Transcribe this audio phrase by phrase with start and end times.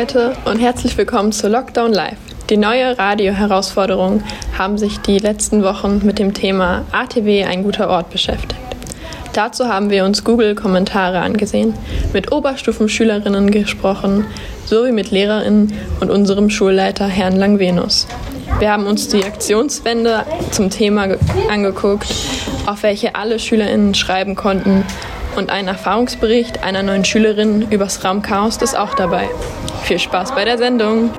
[0.00, 2.16] Leute und herzlich willkommen zu Lockdown Live.
[2.48, 4.22] Die neue Radio-Herausforderung
[4.56, 8.56] haben sich die letzten Wochen mit dem Thema ATW ein guter Ort beschäftigt.
[9.34, 11.74] Dazu haben wir uns Google-Kommentare angesehen,
[12.14, 14.24] mit Oberstufenschülerinnen gesprochen,
[14.64, 18.06] sowie mit LehrerInnen und unserem Schulleiter Herrn Langvenus.
[18.58, 21.18] Wir haben uns die Aktionswände zum Thema ge-
[21.50, 22.10] angeguckt,
[22.64, 24.82] auf welche alle SchülerInnen schreiben konnten
[25.40, 29.28] und ein Erfahrungsbericht einer neuen Schülerin übers Raumchaos ist auch dabei.
[29.82, 31.10] Viel Spaß bei der Sendung!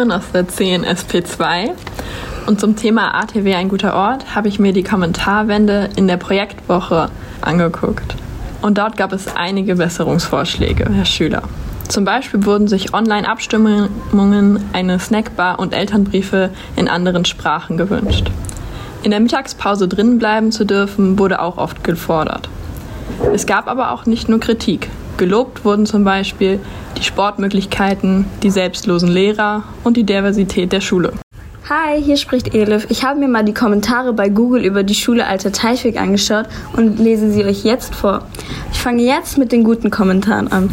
[0.00, 1.72] Arwen aus der 10 SP2
[2.46, 7.10] und zum Thema ATW ein guter Ort habe ich mir die Kommentarwände in der Projektwoche
[7.42, 8.16] angeguckt.
[8.62, 11.42] Und dort gab es einige Besserungsvorschläge, Herr Schüler.
[11.88, 18.30] Zum Beispiel wurden sich Online-Abstimmungen, eine Snackbar und Elternbriefe in anderen Sprachen gewünscht.
[19.02, 22.48] In der Mittagspause drinnen bleiben zu dürfen, wurde auch oft gefordert.
[23.34, 24.88] Es gab aber auch nicht nur Kritik.
[25.18, 26.58] Gelobt wurden zum Beispiel
[27.00, 31.12] die Sportmöglichkeiten, die selbstlosen Lehrer und die Diversität der Schule.
[31.68, 32.86] Hi, hier spricht Elif.
[32.90, 36.98] Ich habe mir mal die Kommentare bei Google über die Schule Alter Teichweg angeschaut und
[36.98, 38.26] lese sie euch jetzt vor.
[38.72, 40.70] Ich fange jetzt mit den guten Kommentaren an.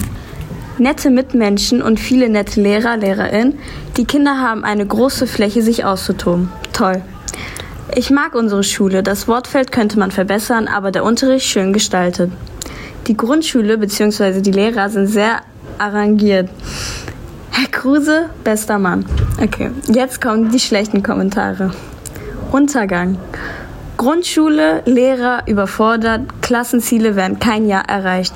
[0.79, 3.57] Nette Mitmenschen und viele nette Lehrer, Lehrerinnen.
[3.95, 6.49] Die Kinder haben eine große Fläche, sich auszutoben.
[6.73, 7.01] Toll.
[7.95, 9.01] Ich mag unsere Schule.
[9.01, 12.31] Das Wortfeld könnte man verbessern, aber der Unterricht schön gestaltet.
[13.07, 14.41] Die Grundschule bzw.
[14.41, 15.41] die Lehrer sind sehr
[15.79, 16.49] arrangiert.
[17.51, 19.05] Herr Kruse, bester Mann.
[19.41, 21.71] Okay, jetzt kommen die schlechten Kommentare.
[22.51, 23.17] Untergang.
[23.97, 28.33] Grundschule, Lehrer überfordert, Klassenziele werden kein Jahr erreicht.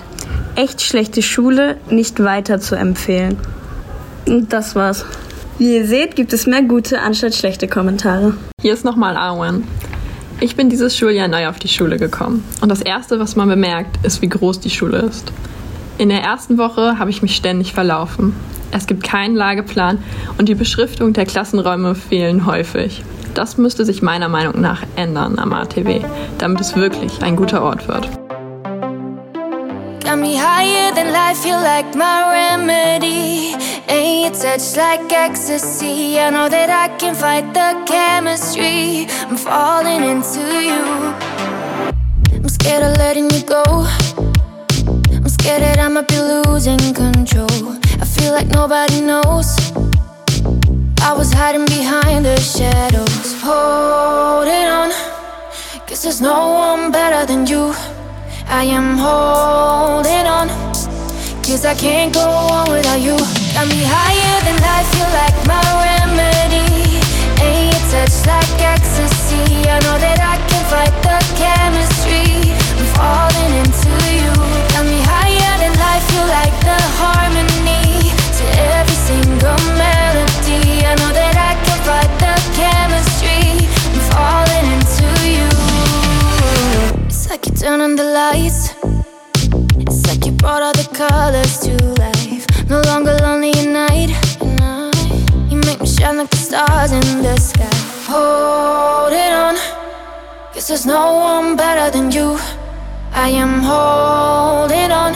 [0.55, 3.38] Echt schlechte Schule, nicht weiter zu empfehlen.
[4.25, 5.05] Und das war's.
[5.59, 8.33] Wie ihr seht, gibt es mehr gute anstatt schlechte Kommentare.
[8.59, 9.67] Hier ist nochmal Arwen.
[10.39, 12.44] Ich bin dieses Schuljahr neu auf die Schule gekommen.
[12.61, 15.31] Und das Erste, was man bemerkt, ist, wie groß die Schule ist.
[16.01, 18.36] In der ersten Woche habe ich mich ständig verlaufen.
[18.71, 19.99] Es gibt keinen Lageplan
[20.40, 23.04] und die Beschriftung der Klassenräume fehlen häufig.
[23.35, 26.02] Das müsste sich meiner Meinung nach ändern am ATW,
[26.40, 28.09] damit es wirklich ein guter Ort wird.
[30.04, 33.54] Got me higher than life, feel like my remedy.
[33.87, 36.18] Ain't your touch like ecstasy.
[36.18, 39.06] I know that I can fight the chemistry.
[39.30, 41.14] I'm falling into you.
[42.33, 44.31] I'm scared of letting you go.
[45.42, 47.50] Scared that I might be losing control.
[47.98, 49.50] I feel like nobody knows.
[51.02, 53.42] I was hiding behind the shadows.
[53.42, 54.94] Holding on.
[55.88, 57.74] Guess there's no one better than you.
[58.45, 60.48] I am holding on.
[61.42, 63.18] Cause I can't go on without you.
[63.57, 67.02] Got me higher than life, feel like my remedy.
[67.42, 69.66] Ain't your touch like ecstasy.
[69.66, 72.54] I know that I can fight the chemistry.
[72.78, 73.41] I'm falling
[103.33, 105.14] am holding on.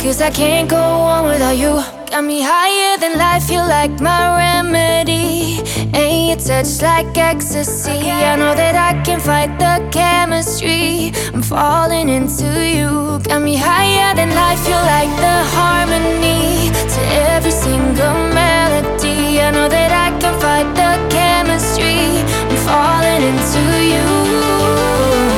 [0.00, 1.74] Cause I can't go on without you.
[2.10, 5.62] Got me higher than life, feel like my remedy.
[5.94, 8.10] Ain't your touch like ecstasy.
[8.10, 11.12] I know that I can fight the chemistry.
[11.32, 13.20] I'm falling into you.
[13.28, 17.00] Got me higher than life, feel like the harmony to
[17.32, 19.40] every single melody.
[19.40, 22.20] I know that I can fight the chemistry.
[22.50, 23.62] I'm falling into
[23.92, 25.31] you.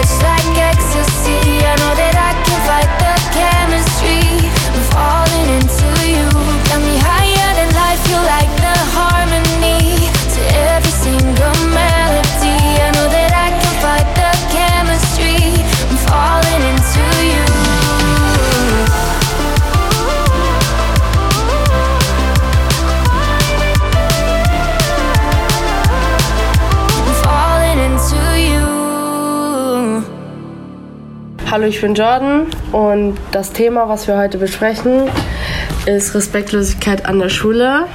[0.00, 0.39] Ain't your touch like
[31.50, 35.08] Hallo, ich bin Jordan und das Thema, was wir heute besprechen,
[35.84, 37.86] ist Respektlosigkeit an der Schule.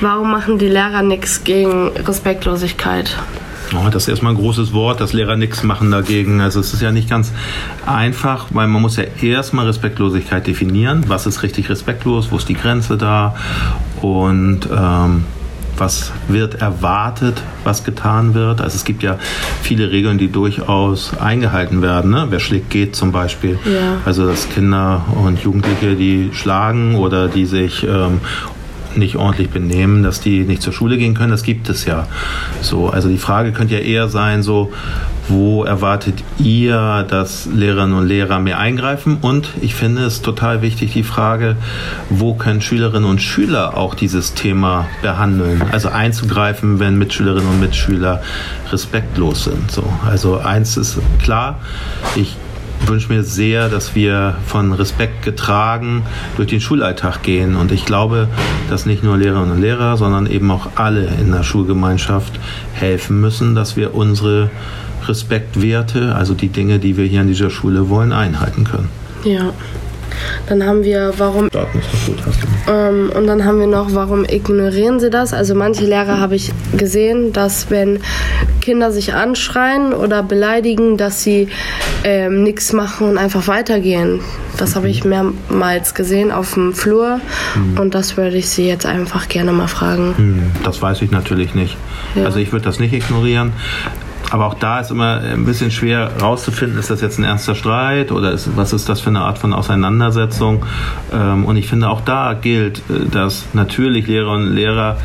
[0.00, 3.16] Warum machen die Lehrer nichts gegen Respektlosigkeit?
[3.74, 6.40] Oh, das ist erstmal ein großes Wort, dass Lehrer nichts machen dagegen.
[6.40, 7.32] Also es ist ja nicht ganz
[7.86, 11.06] einfach, weil man muss ja erstmal Respektlosigkeit definieren.
[11.08, 12.30] Was ist richtig respektlos?
[12.30, 13.34] Wo ist die Grenze da?
[14.00, 15.24] Und ähm,
[15.80, 18.60] was wird erwartet, was getan wird?
[18.60, 19.18] Also es gibt ja
[19.62, 22.10] viele Regeln, die durchaus eingehalten werden.
[22.10, 22.26] Ne?
[22.28, 23.58] Wer schlägt, geht zum Beispiel.
[23.64, 23.96] Ja.
[24.04, 28.20] Also dass Kinder und Jugendliche, die schlagen oder die sich ähm,
[28.96, 32.06] nicht ordentlich benehmen, dass die nicht zur Schule gehen können, das gibt es ja.
[32.62, 34.72] So, also die Frage könnte ja eher sein, so,
[35.28, 39.18] wo erwartet ihr, dass Lehrerinnen und Lehrer mehr eingreifen?
[39.20, 41.56] Und ich finde es total wichtig, die Frage,
[42.08, 45.62] wo können Schülerinnen und Schüler auch dieses Thema behandeln?
[45.70, 48.22] Also einzugreifen, wenn Mitschülerinnen und Mitschüler
[48.72, 49.70] respektlos sind.
[49.70, 51.60] So, also eins ist klar,
[52.16, 52.36] ich
[52.86, 56.02] wünsche mir sehr, dass wir von Respekt getragen
[56.36, 57.56] durch den Schulalltag gehen.
[57.56, 58.28] Und ich glaube,
[58.68, 62.38] dass nicht nur Lehrerinnen und Lehrer, sondern eben auch alle in der Schulgemeinschaft
[62.72, 64.50] helfen müssen, dass wir unsere
[65.06, 68.88] Respektwerte, also die Dinge, die wir hier an dieser Schule wollen, einhalten können.
[69.24, 69.52] Ja.
[70.48, 71.48] Dann haben wir, warum.
[72.68, 75.32] Ähm, und dann haben wir noch, warum ignorieren sie das?
[75.32, 78.00] Also manche Lehrer habe ich gesehen, dass wenn
[78.60, 81.48] Kinder sich anschreien oder beleidigen, dass sie
[82.04, 84.20] ähm, nichts machen und einfach weitergehen.
[84.56, 87.20] Das habe ich mehrmals gesehen auf dem Flur
[87.54, 87.78] mhm.
[87.78, 90.14] und das würde ich sie jetzt einfach gerne mal fragen.
[90.16, 90.42] Mhm.
[90.64, 91.76] Das weiß ich natürlich nicht.
[92.14, 92.24] Ja.
[92.24, 93.52] Also ich würde das nicht ignorieren.
[94.30, 98.12] Aber auch da ist immer ein bisschen schwer rauszufinden, ist das jetzt ein ernster Streit
[98.12, 100.64] oder ist, was ist das für eine Art von Auseinandersetzung?
[101.12, 104.98] Ähm, und ich finde, auch da gilt, äh, dass natürlich Lehrerinnen und Lehrer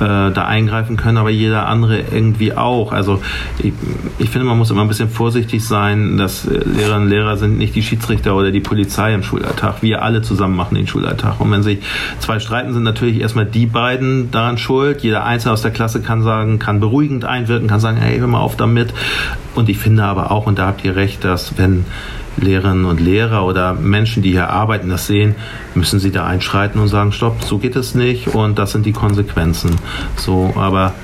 [0.00, 2.92] äh, da eingreifen können, aber jeder andere irgendwie auch.
[2.92, 3.20] Also
[3.58, 3.74] ich,
[4.18, 7.58] ich finde, man muss immer ein bisschen vorsichtig sein, dass äh, Lehrerinnen und Lehrer sind
[7.58, 9.82] nicht die Schiedsrichter oder die Polizei im Schulalltag.
[9.82, 11.38] Wir alle zusammen machen den Schulalltag.
[11.38, 11.80] Und wenn sich
[12.18, 15.02] zwei streiten, sind natürlich erstmal die beiden daran schuld.
[15.02, 18.40] Jeder Einzelne aus der Klasse kann sagen, kann beruhigend einwirken, kann sagen, hey, hör mal
[18.40, 18.69] auf damit.
[19.54, 21.84] Und ich finde aber auch, und da habt ihr recht, dass wenn
[22.36, 25.34] Lehrerinnen und Lehrer oder Menschen, die hier arbeiten, das sehen,
[25.74, 28.92] müssen sie da einschreiten und sagen, stopp, so geht es nicht und das sind die
[28.92, 29.76] Konsequenzen.
[30.16, 30.94] So, aber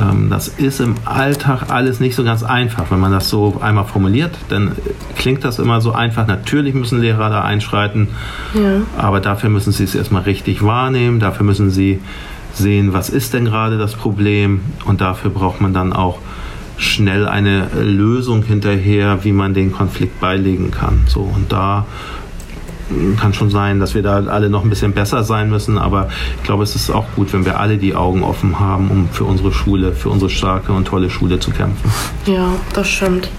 [0.00, 2.90] ähm, das ist im Alltag alles nicht so ganz einfach.
[2.90, 4.72] Wenn man das so einmal formuliert, dann
[5.16, 6.26] klingt das immer so einfach.
[6.26, 8.08] Natürlich müssen Lehrer da einschreiten,
[8.54, 8.82] ja.
[8.98, 12.00] aber dafür müssen sie es erstmal richtig wahrnehmen, dafür müssen sie
[12.52, 16.18] sehen, was ist denn gerade das Problem und dafür braucht man dann auch
[16.76, 21.04] schnell eine Lösung hinterher, wie man den Konflikt beilegen kann.
[21.06, 21.86] So und da
[23.18, 26.42] kann schon sein, dass wir da alle noch ein bisschen besser sein müssen, aber ich
[26.42, 29.52] glaube, es ist auch gut, wenn wir alle die Augen offen haben, um für unsere
[29.52, 31.90] Schule, für unsere starke und tolle Schule zu kämpfen.
[32.26, 33.30] Ja, das stimmt.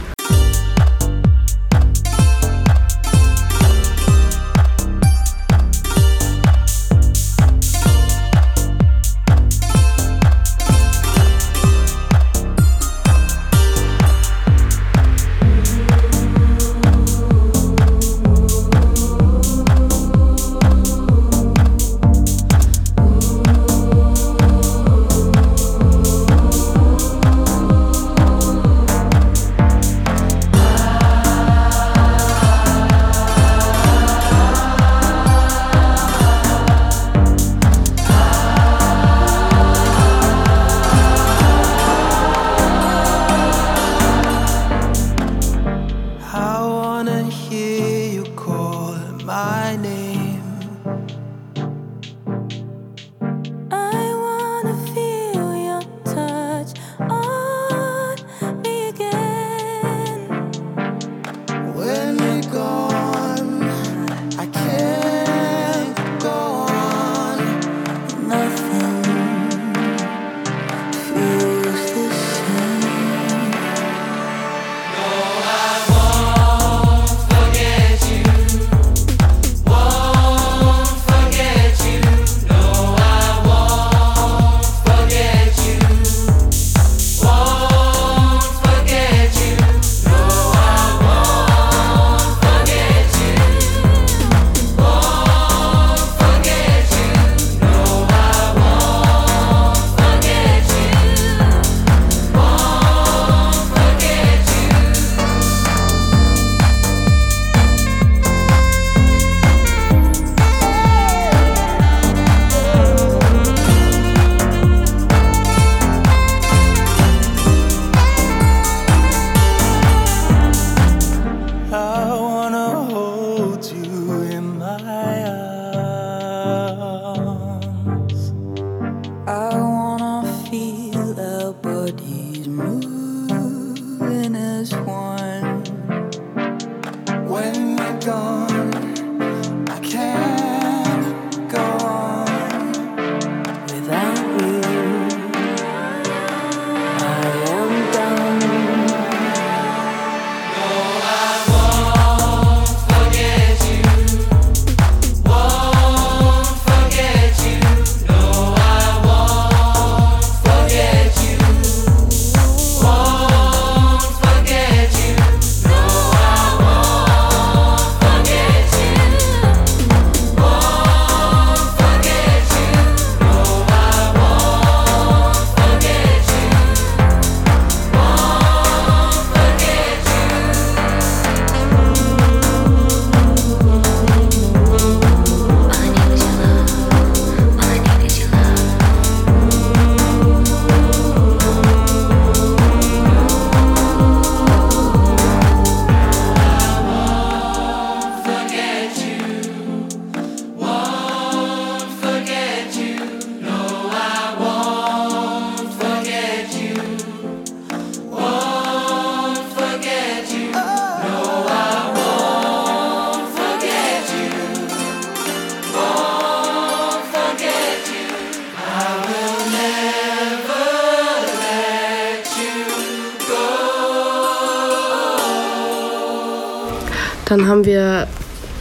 [227.55, 228.07] Haben wir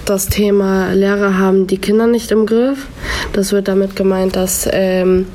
[0.05, 2.87] das Thema Lehrer haben die Kinder nicht im Griff.
[3.33, 5.27] Das wird damit gemeint, dass ähm,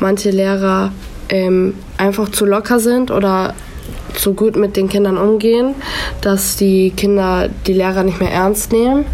[0.00, 0.92] manche Lehrer
[1.28, 3.52] ähm, einfach zu locker sind oder
[4.14, 5.74] zu gut mit den Kindern umgehen,
[6.22, 9.04] dass die Kinder die Lehrer nicht mehr ernst nehmen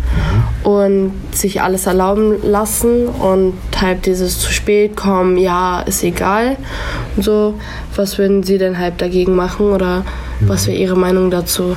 [0.62, 6.56] und sich alles erlauben lassen und halt dieses zu spät kommen, ja, ist egal
[7.16, 7.54] und so.
[7.96, 10.04] Was würden Sie denn halt dagegen machen oder
[10.38, 11.74] was wäre Ihre Meinung dazu?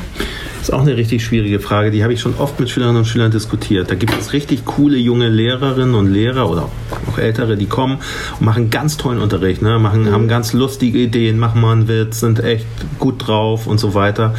[0.62, 1.89] Das ist auch eine richtig schwierige Frage.
[1.89, 3.89] Die habe ich schon oft mit Schülerinnen und Schülern diskutiert.
[3.89, 6.69] Da gibt es richtig coole junge Lehrerinnen und Lehrer oder
[7.10, 7.97] auch ältere, die kommen
[8.39, 9.80] und machen ganz tollen Unterricht, ne?
[9.80, 12.67] machen, haben ganz lustige Ideen, machen mal einen Witz, sind echt
[13.00, 14.36] gut drauf und so weiter.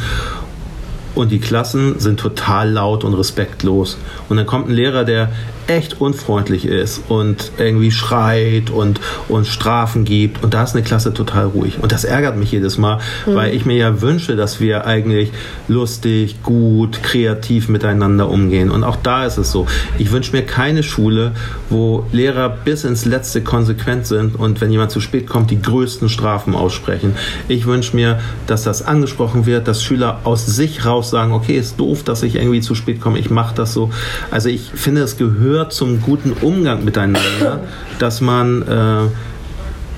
[1.13, 3.97] Und die Klassen sind total laut und respektlos.
[4.29, 5.29] Und dann kommt ein Lehrer, der
[5.67, 8.99] echt unfreundlich ist und irgendwie schreit und,
[9.29, 10.43] und Strafen gibt.
[10.43, 11.79] Und da ist eine Klasse total ruhig.
[11.81, 13.35] Und das ärgert mich jedes Mal, mhm.
[13.35, 15.31] weil ich mir ja wünsche, dass wir eigentlich
[15.67, 18.71] lustig, gut, kreativ miteinander umgehen.
[18.71, 19.67] Und auch da ist es so.
[19.97, 21.31] Ich wünsche mir keine Schule,
[21.69, 26.09] wo Lehrer bis ins Letzte konsequent sind und wenn jemand zu spät kommt, die größten
[26.09, 27.15] Strafen aussprechen.
[27.47, 31.79] Ich wünsche mir, dass das angesprochen wird, dass Schüler aus sich raus sagen, okay, ist
[31.79, 33.91] doof, dass ich irgendwie zu spät komme, ich mache das so.
[34.31, 37.59] Also ich finde, es gehört gehört zum guten Umgang miteinander,
[37.99, 39.07] dass man, äh,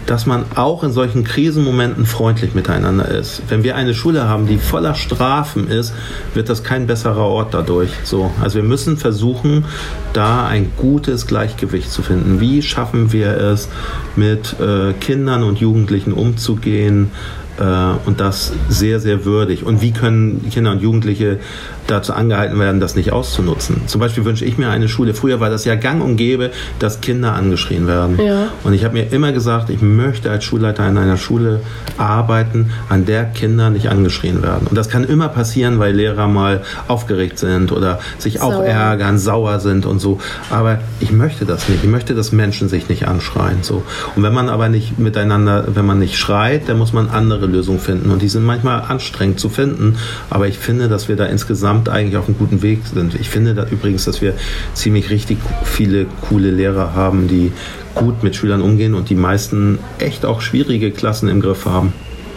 [0.06, 3.42] dass man auch in solchen Krisenmomenten freundlich miteinander ist.
[3.48, 5.94] Wenn wir eine Schule haben, die voller Strafen ist,
[6.34, 7.90] wird das kein besserer Ort dadurch.
[8.04, 9.64] So, also wir müssen versuchen,
[10.12, 12.42] da ein gutes Gleichgewicht zu finden.
[12.42, 13.70] Wie schaffen wir es,
[14.18, 17.12] mit äh, Kindern und Jugendlichen umzugehen?
[17.58, 17.64] Äh,
[18.06, 19.66] und das sehr, sehr würdig.
[19.66, 21.40] Und wie können Kinder und Jugendliche
[21.88, 23.82] dazu angehalten werden, das nicht auszunutzen?
[23.88, 25.14] Zum Beispiel wünsche ich mir eine Schule.
[25.14, 28.20] Früher war das ja gang und gäbe, dass Kinder angeschrien werden.
[28.20, 28.48] Ja.
[28.64, 31.62] Und ich habe mir immer gesagt, ich möchte als Schulleiter in einer Schule
[31.98, 34.68] arbeiten, an der Kinder nicht angeschrien werden.
[34.68, 38.66] Und das kann immer passieren, weil Lehrer mal aufgeregt sind oder sich auch sauer.
[38.66, 40.20] ärgern, sauer sind und so.
[40.50, 41.84] Aber ich möchte das nicht.
[41.84, 43.60] Ich möchte, dass Menschen sich nicht anschreien.
[43.62, 43.84] So.
[44.16, 47.80] Und wenn man aber nicht miteinander, wenn man nicht schreit, dann muss man andere Lösungen
[47.80, 48.10] finden.
[48.12, 49.96] Und die sind manchmal anstrengend zu finden.
[50.30, 53.16] Aber ich finde, dass wir da insgesamt eigentlich auf einem guten Weg sind.
[53.16, 54.34] Ich finde da übrigens, dass wir
[54.74, 57.52] ziemlich richtig viele coole Lehrer haben, die
[57.94, 61.94] gut mit Schülern umgehen und die meisten echt auch schwierige Klassen im Griff haben.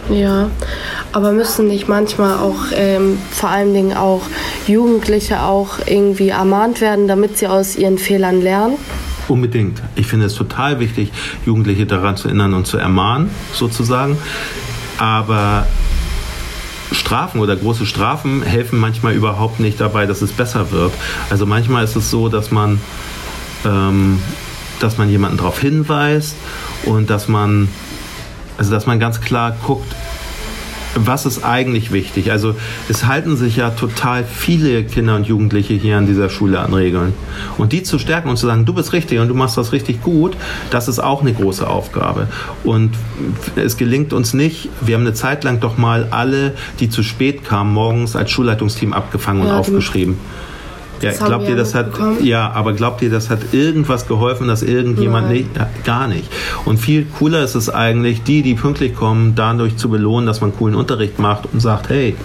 [0.09, 0.49] Ja,
[1.11, 4.21] aber müssen nicht manchmal auch ähm, vor allen Dingen auch
[4.67, 8.75] Jugendliche auch irgendwie ermahnt werden, damit sie aus ihren Fehlern lernen?
[9.27, 9.83] Unbedingt.
[9.95, 11.11] Ich finde es total wichtig,
[11.45, 14.17] Jugendliche daran zu erinnern und zu ermahnen, sozusagen.
[14.97, 15.67] Aber
[17.09, 20.93] Strafen oder große Strafen helfen manchmal überhaupt nicht dabei, dass es besser wird.
[21.31, 22.79] Also manchmal ist es so, dass man,
[23.65, 24.21] ähm,
[24.79, 26.35] dass man jemanden darauf hinweist
[26.85, 27.67] und dass man,
[28.59, 29.91] also dass man ganz klar guckt,
[30.95, 32.31] was ist eigentlich wichtig?
[32.31, 32.55] Also
[32.87, 37.13] es halten sich ja total viele Kinder und Jugendliche hier an dieser Schule an Regeln.
[37.57, 40.01] Und die zu stärken und zu sagen, du bist richtig und du machst das richtig
[40.01, 40.35] gut,
[40.71, 42.27] das ist auch eine große Aufgabe.
[42.63, 42.91] Und
[43.55, 47.43] es gelingt uns nicht, wir haben eine Zeit lang doch mal alle, die zu spät
[47.45, 50.17] kamen, morgens als Schulleitungsteam abgefangen und ja, aufgeschrieben.
[51.01, 55.27] Ja, glaubt ihr, das hat, ja, aber glaubt ihr, das hat irgendwas geholfen, dass irgendjemand
[55.27, 55.37] Nein.
[55.37, 56.29] nicht, gar nicht.
[56.65, 60.55] Und viel cooler ist es eigentlich, die, die pünktlich kommen, dadurch zu belohnen, dass man
[60.55, 62.15] coolen Unterricht macht und sagt, hey,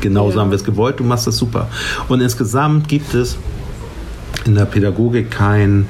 [0.00, 0.42] genauso ja.
[0.42, 1.68] haben wir es gewollt, du machst das super.
[2.08, 3.38] Und insgesamt gibt es
[4.44, 5.88] in der Pädagogik kein,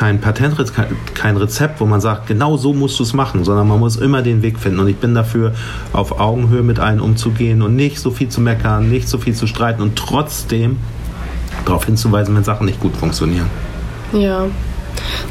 [0.00, 3.78] kein Patentrezept, kein Rezept, wo man sagt, genau so musst du es machen, sondern man
[3.78, 4.80] muss immer den Weg finden.
[4.80, 5.52] Und ich bin dafür,
[5.92, 9.46] auf Augenhöhe mit allen umzugehen und nicht so viel zu meckern, nicht so viel zu
[9.46, 10.78] streiten und trotzdem
[11.66, 13.44] darauf hinzuweisen, wenn Sachen nicht gut funktionieren.
[14.14, 14.46] Ja.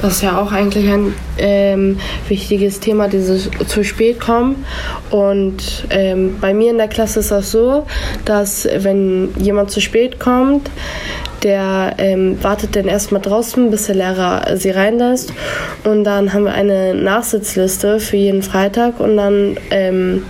[0.04, 4.64] Das ist ja auch eigentlich ein ähm, wichtiges Thema, dieses zu spät kommen.
[5.10, 7.88] Und ähm, bei mir in der Klasse ist das so,
[8.24, 10.70] dass wenn jemand zu spät kommt,
[11.44, 15.34] der ähm, wartet dann erstmal draußen, bis der Lehrer sie reinlässt.
[15.84, 20.24] Und dann haben wir eine Nachsitzliste für jeden Freitag und dann ähm,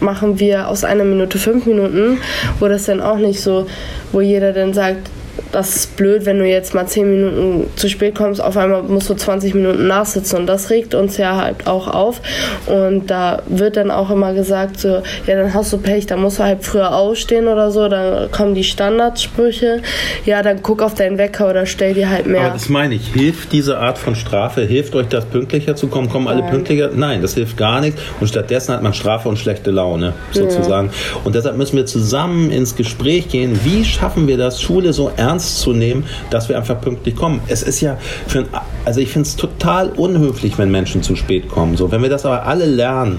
[0.00, 2.18] machen wir aus einer Minute fünf Minuten,
[2.60, 3.66] wo das dann auch nicht so,
[4.12, 5.10] wo jeder dann sagt,
[5.56, 9.08] das ist blöd, wenn du jetzt mal 10 Minuten zu spät kommst, auf einmal musst
[9.08, 12.20] du 20 Minuten nachsitzen und das regt uns ja halt auch auf
[12.66, 16.40] und da wird dann auch immer gesagt so, ja dann hast du Pech, dann musst
[16.40, 19.80] du halt früher ausstehen oder so, dann kommen die Standardsprüche,
[20.26, 22.42] ja dann guck auf deinen Wecker oder stell dir halt mehr.
[22.42, 26.10] Aber das meine ich, hilft diese Art von Strafe, hilft euch das pünktlicher zu kommen,
[26.10, 26.50] kommen alle Nein.
[26.50, 26.90] pünktlicher?
[26.94, 31.20] Nein, das hilft gar nichts und stattdessen hat man Strafe und schlechte Laune sozusagen ja.
[31.24, 35.45] und deshalb müssen wir zusammen ins Gespräch gehen, wie schaffen wir das, Schule so ernst
[35.46, 37.40] ernst zu nehmen, dass wir einfach pünktlich kommen.
[37.46, 38.46] Es ist ja, für,
[38.84, 41.76] also ich finde es total unhöflich, wenn Menschen zu spät kommen.
[41.76, 43.18] So, wenn wir das aber alle lernen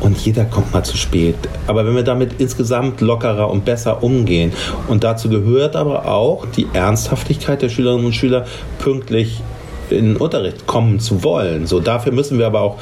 [0.00, 1.36] und jeder kommt mal zu spät,
[1.66, 4.52] aber wenn wir damit insgesamt lockerer und besser umgehen
[4.88, 8.46] und dazu gehört aber auch die Ernsthaftigkeit der Schülerinnen und Schüler
[8.78, 9.42] pünktlich
[9.90, 11.66] in den Unterricht kommen zu wollen.
[11.66, 12.78] So, dafür müssen wir aber auch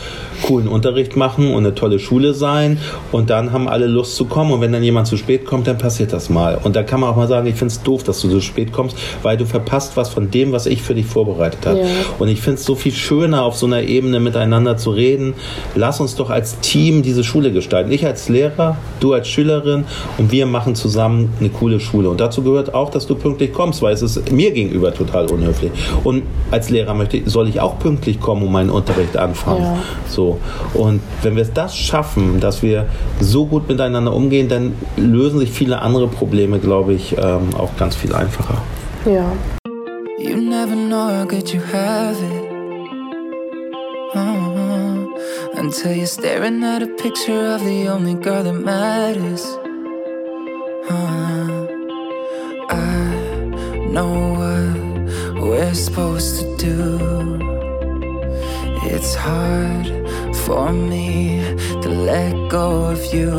[0.46, 2.78] coolen Unterricht machen und eine tolle Schule sein
[3.12, 5.78] und dann haben alle Lust zu kommen und wenn dann jemand zu spät kommt, dann
[5.78, 6.58] passiert das mal.
[6.62, 8.72] Und da kann man auch mal sagen, ich finde es doof, dass du so spät
[8.72, 11.80] kommst, weil du verpasst was von dem, was ich für dich vorbereitet habe.
[11.80, 11.86] Ja.
[12.18, 15.34] Und ich finde es so viel schöner, auf so einer Ebene miteinander zu reden.
[15.74, 17.92] Lass uns doch als Team diese Schule gestalten.
[17.92, 19.84] Ich als Lehrer, du als Schülerin
[20.18, 22.08] und wir machen zusammen eine coole Schule.
[22.08, 25.72] Und dazu gehört auch, dass du pünktlich kommst, weil es ist mir gegenüber total unhöflich.
[26.02, 29.62] Und als Lehrer möchte, soll ich auch pünktlich kommen und meinen Unterricht anfangen.
[29.62, 29.76] Ja.
[30.08, 30.40] So.
[30.74, 32.86] Und wenn wir das schaffen, dass wir
[33.20, 37.94] so gut miteinander umgehen, dann lösen sich viele andere Probleme, glaube ich, ähm, auch ganz
[37.94, 38.62] viel einfacher.
[39.04, 39.30] Ja.
[40.18, 42.44] You never know how good you have it.
[44.14, 45.08] Uh-huh.
[45.56, 49.44] Until you're staring at a picture of the only girl that matters.
[50.88, 51.66] Uh,
[52.70, 54.83] I know what
[55.54, 56.78] we're supposed to do.
[58.92, 59.86] It's hard
[60.44, 61.44] for me
[61.82, 63.30] to let go of you.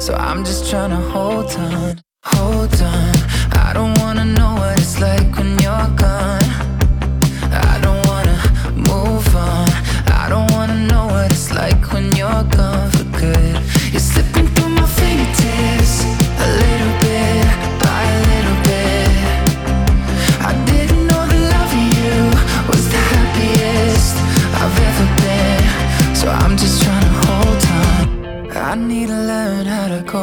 [0.00, 3.14] So I'm just trying to hold on, hold on.
[3.66, 6.27] I don't wanna know what it's like when you're gone.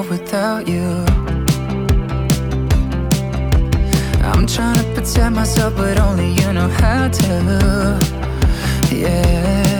[0.03, 1.05] Without you.
[4.23, 7.99] I'm trying to protect myself, but only you know how to.
[8.91, 9.74] Yeah.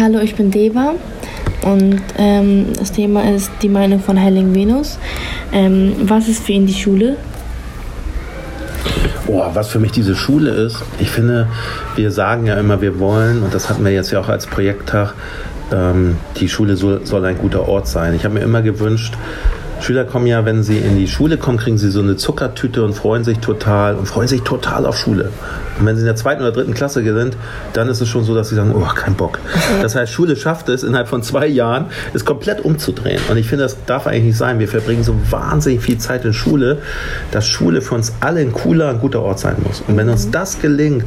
[0.00, 0.94] Hallo, ich bin Deva
[1.62, 4.98] und ähm, das Thema ist die Meinung von Heiligen Venus.
[5.52, 7.16] Ähm, was ist für ihn die Schule?
[9.26, 11.48] Boah, was für mich diese Schule ist, ich finde,
[11.96, 15.12] wir sagen ja immer, wir wollen, und das hatten wir jetzt ja auch als Projekttag,
[15.70, 18.14] ähm, die Schule soll, soll ein guter Ort sein.
[18.14, 19.14] Ich habe mir immer gewünscht,
[19.80, 22.94] Schüler kommen ja, wenn sie in die Schule kommen, kriegen sie so eine Zuckertüte und
[22.94, 25.30] freuen sich total und freuen sich total auf Schule.
[25.78, 27.36] Und wenn sie in der zweiten oder dritten Klasse sind,
[27.72, 29.38] dann ist es schon so, dass sie sagen, oh, kein Bock.
[29.82, 33.20] Das heißt, Schule schafft es, innerhalb von zwei Jahren es komplett umzudrehen.
[33.30, 34.58] Und ich finde, das darf eigentlich nicht sein.
[34.58, 36.78] Wir verbringen so wahnsinnig viel Zeit in Schule,
[37.30, 39.82] dass Schule für uns alle ein cooler, ein guter Ort sein muss.
[39.86, 41.04] Und wenn uns das gelingt,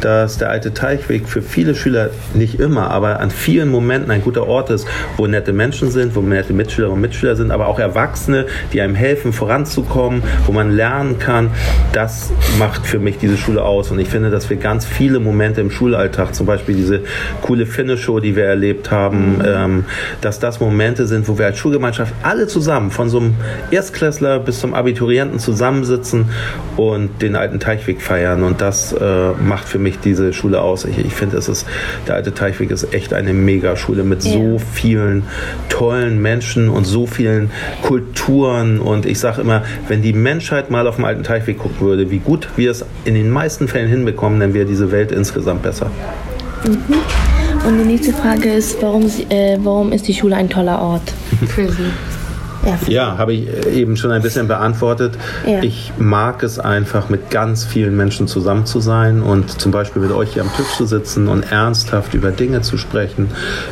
[0.00, 4.46] dass der alte Teichweg für viele Schüler nicht immer, aber an vielen Momenten ein guter
[4.46, 8.02] Ort ist, wo nette Menschen sind, wo nette Mitschülerinnen und Mitschüler sind, aber auch Erwachsene,
[8.02, 11.50] Erwachsene, die einem helfen, voranzukommen, wo man lernen kann.
[11.92, 13.90] Das macht für mich diese Schule aus.
[13.90, 17.00] Und ich finde, dass wir ganz viele Momente im Schulalltag, zum Beispiel diese
[17.40, 19.84] coole Finne-Show, die wir erlebt haben, ähm,
[20.20, 23.34] dass das Momente sind, wo wir als Schulgemeinschaft alle zusammen, von so einem
[23.70, 26.26] Erstklässler bis zum Abiturienten zusammensitzen
[26.76, 28.42] und den alten Teichweg feiern.
[28.42, 30.84] Und das äh, macht für mich diese Schule aus.
[30.84, 31.66] Ich, ich finde, es ist,
[32.06, 35.24] der alte Teichweg ist echt eine Megaschule mit so vielen
[35.70, 37.50] tollen Menschen und so vielen
[37.82, 38.78] Kulturen.
[38.78, 42.18] Und ich sage immer, wenn die Menschheit mal auf dem alten Teichweg gucken würde, wie
[42.18, 45.90] gut wir es in den meisten Fällen hinbekommen, dann wäre diese Welt insgesamt besser.
[47.66, 51.12] Und die nächste Frage ist, warum, äh, warum ist die Schule ein toller Ort?
[51.46, 51.90] Für sie.
[52.64, 55.18] Ja, Ja, habe ich eben schon ein bisschen beantwortet.
[55.46, 55.62] Ja.
[55.62, 60.12] Ich mag es einfach, mit ganz vielen Menschen zusammen zu sein und zum Beispiel mit
[60.12, 63.28] euch hier am Tisch zu sitzen und ernsthaft über Dinge zu sprechen.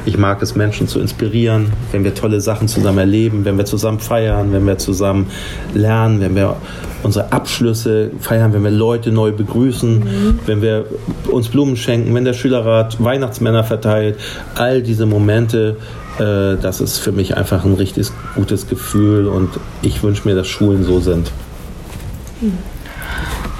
[0.07, 4.01] Ich mag es, Menschen zu inspirieren, wenn wir tolle Sachen zusammen erleben, wenn wir zusammen
[4.01, 5.27] feiern, wenn wir zusammen
[5.73, 6.57] lernen, wenn wir
[7.02, 10.86] unsere Abschlüsse feiern, wenn wir Leute neu begrüßen, wenn wir
[11.30, 14.18] uns Blumen schenken, wenn der Schülerrat Weihnachtsmänner verteilt.
[14.54, 15.76] All diese Momente,
[16.18, 19.50] äh, das ist für mich einfach ein richtig gutes Gefühl und
[19.82, 21.30] ich wünsche mir, dass Schulen so sind.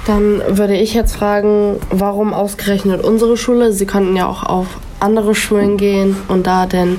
[0.07, 3.71] Dann würde ich jetzt fragen, warum ausgerechnet unsere Schule?
[3.71, 4.67] Sie könnten ja auch auf
[4.99, 6.97] andere Schulen gehen und da denn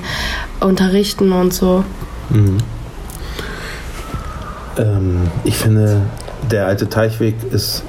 [0.59, 1.83] unterrichten und so.
[4.77, 6.01] Ähm, ich finde,
[6.51, 7.83] der alte Teichweg ist,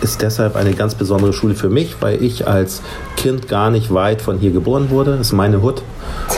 [0.00, 2.82] ist deshalb eine ganz besondere Schule für mich, weil ich als
[3.16, 5.12] Kind gar nicht weit von hier geboren wurde.
[5.12, 5.82] Das ist meine Hut.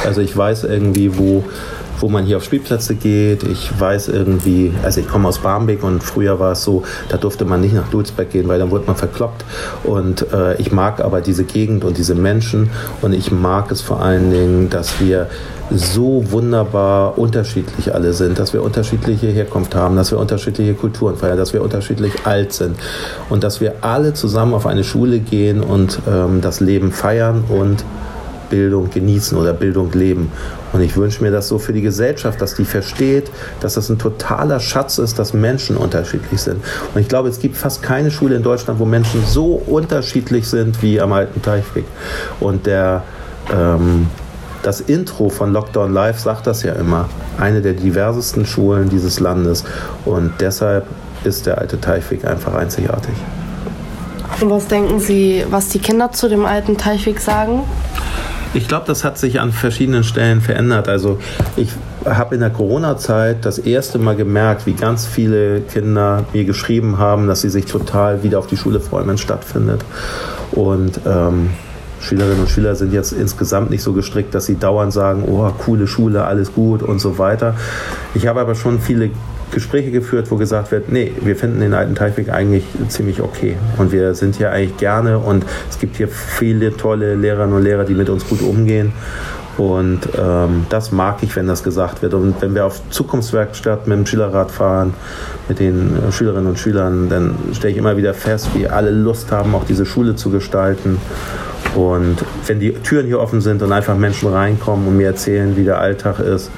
[0.04, 1.44] Also ich weiß irgendwie, wo,
[2.00, 3.42] wo man hier auf Spielplätze geht.
[3.42, 7.44] Ich weiß irgendwie, also ich komme aus Barmbek und früher war es so, da durfte
[7.44, 9.44] man nicht nach Dulsberg gehen, weil dann wurde man verkloppt.
[9.84, 12.70] Und äh, ich mag aber diese Gegend und diese Menschen
[13.02, 15.28] und ich mag es vor allen Dingen, dass wir
[15.70, 21.36] so wunderbar unterschiedlich alle sind, dass wir unterschiedliche Herkunft haben, dass wir unterschiedliche Kulturen feiern,
[21.36, 22.76] dass wir unterschiedlich alt sind
[23.28, 27.84] und dass wir alle zusammen auf eine Schule gehen und ähm, das Leben feiern und
[28.50, 30.30] Bildung genießen oder Bildung leben.
[30.72, 33.30] Und ich wünsche mir das so für die Gesellschaft, dass die versteht,
[33.60, 36.62] dass das ein totaler Schatz ist, dass Menschen unterschiedlich sind.
[36.94, 40.82] Und ich glaube, es gibt fast keine Schule in Deutschland, wo Menschen so unterschiedlich sind
[40.82, 41.84] wie am alten Teichweg.
[42.40, 43.02] Und der
[43.52, 44.08] ähm,
[44.62, 47.08] das Intro von Lockdown Live sagt das ja immer.
[47.38, 49.64] Eine der diversesten Schulen dieses Landes.
[50.04, 50.86] Und deshalb
[51.24, 53.14] ist der alte Teichweg einfach einzigartig.
[54.40, 57.62] Und was denken Sie, was die Kinder zu dem alten Teichweg sagen?
[58.54, 60.88] Ich glaube, das hat sich an verschiedenen Stellen verändert.
[60.88, 61.18] Also
[61.56, 61.70] ich
[62.04, 67.26] habe in der Corona-Zeit das erste Mal gemerkt, wie ganz viele Kinder mir geschrieben haben,
[67.26, 69.84] dass sie sich total wieder auf die Schule freuen, wenn es stattfindet.
[70.52, 71.50] Und ähm,
[72.00, 75.86] Schülerinnen und Schüler sind jetzt insgesamt nicht so gestrickt, dass sie dauernd sagen, oh, coole
[75.86, 77.54] Schule, alles gut und so weiter.
[78.14, 79.10] Ich habe aber schon viele
[79.52, 83.56] Gespräche geführt, wo gesagt wird, nee, wir finden den alten Teichweg eigentlich ziemlich okay.
[83.76, 87.84] Und wir sind hier eigentlich gerne und es gibt hier viele tolle Lehrerinnen und Lehrer,
[87.84, 88.92] die mit uns gut umgehen.
[89.58, 92.14] Und ähm, das mag ich, wenn das gesagt wird.
[92.14, 94.94] Und wenn wir auf Zukunftswerkstatt mit dem Schülerrat fahren,
[95.48, 99.32] mit den äh, Schülerinnen und Schülern, dann stelle ich immer wieder fest, wie alle Lust
[99.32, 100.98] haben, auch diese Schule zu gestalten.
[101.74, 105.64] Und wenn die Türen hier offen sind und einfach Menschen reinkommen und mir erzählen, wie
[105.64, 106.52] der Alltag ist,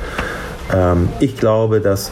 [0.72, 2.10] ähm, ich glaube, dass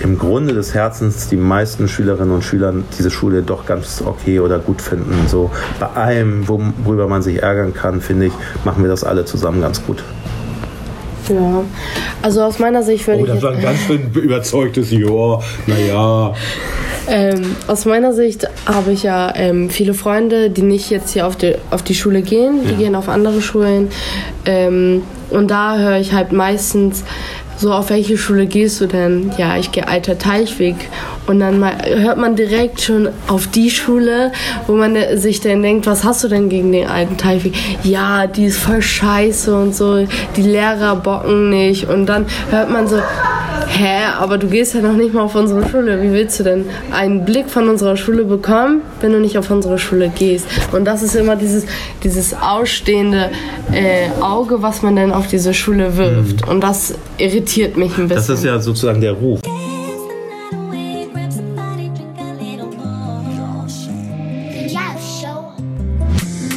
[0.00, 4.58] im Grunde des Herzens die meisten Schülerinnen und Schüler diese Schule doch ganz okay oder
[4.58, 5.26] gut finden.
[5.28, 8.32] So bei allem, worüber man sich ärgern kann, finde ich,
[8.64, 10.02] machen wir das alle zusammen ganz gut.
[11.28, 11.62] Ja.
[12.20, 15.38] Also aus meiner Sicht würde Oh, ich das war ein ganz schön überzeugtes Ja.
[15.66, 16.34] Naja.
[17.08, 21.36] ähm, aus meiner Sicht habe ich ja ähm, viele Freunde, die nicht jetzt hier auf
[21.36, 23.88] die, auf die Schule gehen, die gehen auf andere Schulen.
[24.44, 27.04] Ähm, und da höre ich halt meistens
[27.56, 29.32] so, auf welche Schule gehst du denn?
[29.38, 30.76] Ja, ich gehe Alter Teichweg.
[31.26, 34.32] Und dann mal, hört man direkt schon auf die Schule,
[34.66, 37.54] wo man sich dann denkt, was hast du denn gegen den alten Teichweg?
[37.82, 41.88] Ja, die ist voll scheiße und so, die Lehrer bocken nicht.
[41.88, 42.98] Und dann hört man so,
[43.68, 46.02] hä, aber du gehst ja noch nicht mal auf unsere Schule.
[46.02, 49.78] Wie willst du denn einen Blick von unserer Schule bekommen, wenn du nicht auf unsere
[49.78, 50.46] Schule gehst?
[50.72, 51.64] Und das ist immer dieses,
[52.02, 53.30] dieses ausstehende
[53.72, 56.46] äh, Auge, was man dann auf diese Schule wirft.
[56.48, 58.16] Und das irritiert mich ein bisschen.
[58.16, 59.40] Das ist ja sozusagen der Ruf.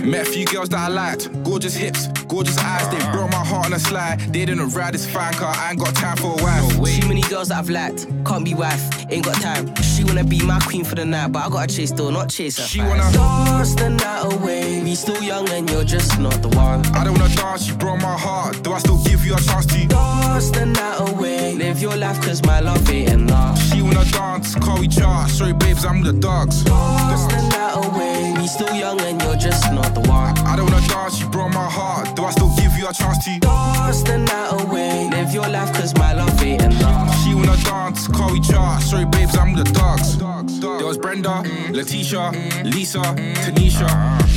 [0.03, 1.29] Met a few girls that I liked.
[1.57, 2.87] Gorgeous hips, gorgeous eyes.
[2.89, 4.19] They broke my heart on a slide.
[4.31, 5.55] They didn't ride this fine car.
[5.57, 7.01] I ain't got time for a wife.
[7.01, 9.73] Too many girls that I've liked, can't be wife, ain't got time.
[9.81, 12.59] She wanna be my queen for the night, but I gotta chase though, not chase
[12.59, 12.63] her.
[12.63, 14.83] She wanna dance the night away.
[14.83, 16.85] We still young and you're just not the one.
[16.93, 18.61] I don't wanna dance, you broke my heart.
[18.61, 21.55] Do I still give you a chance to dance the night away?
[21.55, 23.57] Live your life, cause my love ain't enough.
[23.73, 25.31] She wanna dance, call we chart.
[25.31, 26.61] Sorry, babes, I'm the dogs.
[26.65, 28.35] Dance the night away.
[28.37, 30.37] We still young and you're just not the one.
[30.45, 32.15] I don't wanna dance, you broke my heart.
[32.15, 35.09] Do I still give you a chance to dance the night away?
[35.11, 37.15] Live your life, cause my love ain't enough.
[37.23, 38.81] She wanna dance, call we chart.
[38.83, 40.17] Sorry, babes, I'm the dogs.
[40.59, 42.31] There was Brenda, Letitia,
[42.63, 43.87] Lisa, Tanisha,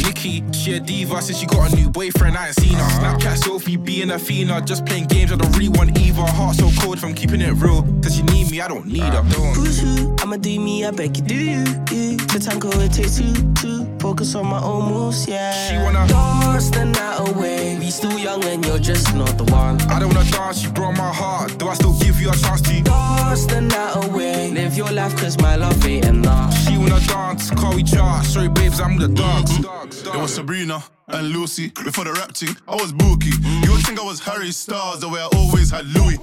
[0.03, 0.45] Nikki.
[0.53, 2.37] She a diva since she got a new boyfriend.
[2.37, 2.91] I ain't seen her.
[3.01, 5.33] Snapchat Sophie being a fiend, just playing games.
[5.33, 6.23] I don't really want either.
[6.23, 7.83] Heart so cold from keeping it real.
[8.01, 8.61] Does she need me?
[8.61, 9.23] I don't need her.
[9.23, 10.17] Who's who?
[10.21, 11.65] I'ma do me, I beg you, do you.
[11.65, 13.87] The tango it takes two, two.
[14.11, 15.53] Focus on my own moves, yeah.
[15.53, 17.79] She wanna dance the night away.
[17.79, 19.81] We still young and you're just not the one.
[19.83, 21.57] I don't wanna dance, you broke my heart.
[21.59, 24.51] Do I still give you a chance to dance the night away?
[24.51, 26.53] Live your life, cause my love ain't enough.
[26.65, 28.27] She wanna dance, call we chart.
[28.27, 29.57] Sorry, babes, I'm the dogs.
[29.61, 31.69] It was Sabrina and Lucy.
[31.85, 33.31] Before the rap thing, I was Bookie.
[33.63, 36.19] You would think I was Harry Styles, the way I always had Louis.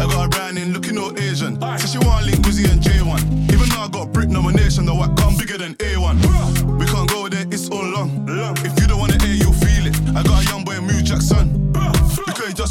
[0.00, 1.60] I got a brand in looking all Asian.
[1.60, 3.52] So she want link Wizzy and J1.
[3.52, 6.78] Even though I got a brick nomination, the white come bigger than A1.
[6.78, 8.24] We can't go there, it's all long.
[8.64, 9.96] If you don't wanna hear, you'll feel it.
[10.16, 11.59] I got a young boy, Mew Jackson.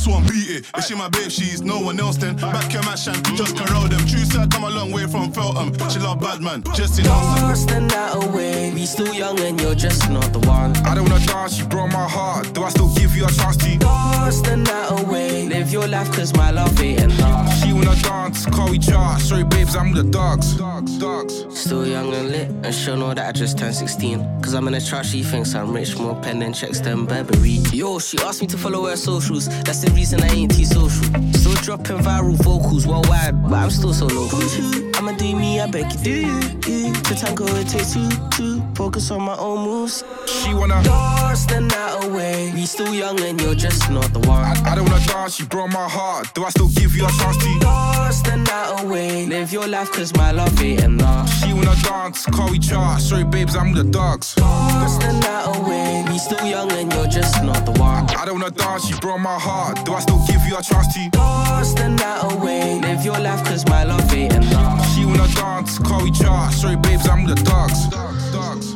[0.10, 0.72] Because he just won't beat it.
[0.78, 2.36] If she my babe, she's no one else then.
[2.36, 4.06] Back your mash and just corral them.
[4.08, 5.74] True side come a long way from Feltham.
[5.90, 8.72] She love bad man, just in Dance the night away.
[8.74, 10.76] We still young and you're just not the one.
[10.78, 12.54] I don't wanna dance, you broke my heart.
[12.54, 15.48] Do I still give you a chance to dance the night away?
[15.48, 17.52] Live your life, cause my love ain't enough.
[17.62, 19.22] She wanna dance, call we chart.
[19.22, 20.56] Sorry, babes, I'm the dogs.
[20.56, 21.46] Dogs, dogs.
[21.60, 24.42] Still young and lit, and she'll know that I just turned 16.
[24.42, 27.60] Cause I'm in a chart, she thinks I'm rich, more pen and checks than Burberry.
[27.72, 29.48] Yo, she asked me to follow her socials.
[29.64, 31.04] That's the reason I ain't too social.
[31.34, 34.89] Still dropping viral vocals worldwide, but I'm still so local.
[35.00, 36.40] I'ma do me, I beg you, do you?
[36.68, 36.92] you.
[37.08, 38.62] The tango it takes two, two.
[38.76, 40.04] Focus on my own moves.
[40.28, 42.52] She wanna dance the night away.
[42.54, 44.44] We still young and you're just not the one.
[44.44, 46.34] I, I don't wanna dance, you broke my heart.
[46.34, 49.26] Do I still give you a chance to dance the night away?
[49.26, 51.30] Live your life, cause my love ain't enough.
[51.30, 53.00] She wanna dance, call we chart.
[53.00, 54.36] Sorry, babes, I'm the dogs.
[54.36, 56.04] Dance the night away.
[56.10, 58.04] We still young and you're just not the one.
[58.18, 59.86] I don't wanna dance, you broke my heart.
[59.86, 62.82] Do I still give you a chance to dance the night away?
[62.82, 64.80] Live your life, cause my love ain't enough.
[64.96, 66.54] She wanna dance, call we chart.
[66.54, 67.90] Sorry, babes, I'm the dogs.
[67.90, 68.76] dogs.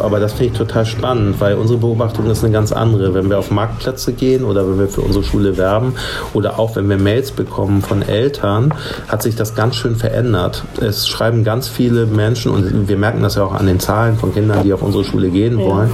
[0.00, 3.14] Aber das finde ich total spannend, weil unsere Beobachtung ist eine ganz andere.
[3.14, 5.94] Wenn wir auf Marktplätze gehen oder wenn wir für unsere Schule werben
[6.32, 8.74] oder auch wenn wir Mails bekommen von Eltern,
[9.06, 10.64] hat sich das ganz schön verändert.
[10.80, 14.34] Es schreiben ganz viele Menschen und wir merken das ja auch an den Zahlen von
[14.34, 15.90] Kindern, die auf unsere Schule gehen wollen,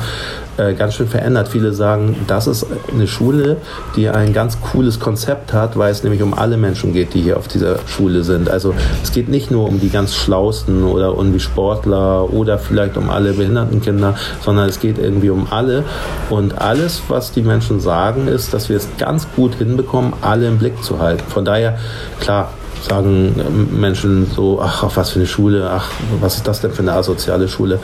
[0.61, 1.49] äh, ganz schön verändert.
[1.49, 3.57] Viele sagen, das ist eine Schule,
[3.97, 7.39] die ein ganz cooles Konzept hat, weil es nämlich um alle Menschen geht, die hier
[7.39, 8.51] auf dieser Schule sind.
[8.51, 12.97] Also es geht nicht nur um die ganz Schlausten oder um die Sportler oder vielleicht
[12.97, 15.85] um alle behinderten Kinder, sondern es geht irgendwie um alle.
[16.29, 20.59] Und alles, was die Menschen sagen, ist, dass wir es ganz gut hinbekommen, alle im
[20.59, 21.25] Blick zu halten.
[21.29, 21.79] Von daher,
[22.21, 22.51] klar,
[22.83, 23.35] sagen
[23.79, 26.93] Menschen so, ach, auf was für eine Schule, ach, was ist das denn für eine
[26.93, 27.79] asoziale Schule.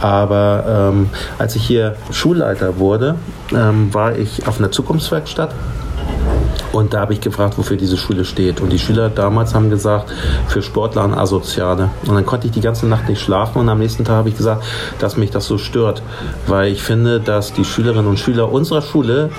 [0.00, 3.16] Aber ähm, als ich hier Schulleiter wurde,
[3.52, 5.54] ähm, war ich auf einer Zukunftswerkstatt
[6.72, 8.60] und da habe ich gefragt, wofür diese Schule steht.
[8.60, 10.12] Und die Schüler damals haben gesagt,
[10.48, 11.90] für Sportler und Asoziale.
[12.06, 14.36] Und dann konnte ich die ganze Nacht nicht schlafen und am nächsten Tag habe ich
[14.36, 14.64] gesagt,
[14.98, 16.02] dass mich das so stört.
[16.46, 19.30] Weil ich finde, dass die Schülerinnen und Schüler unserer Schule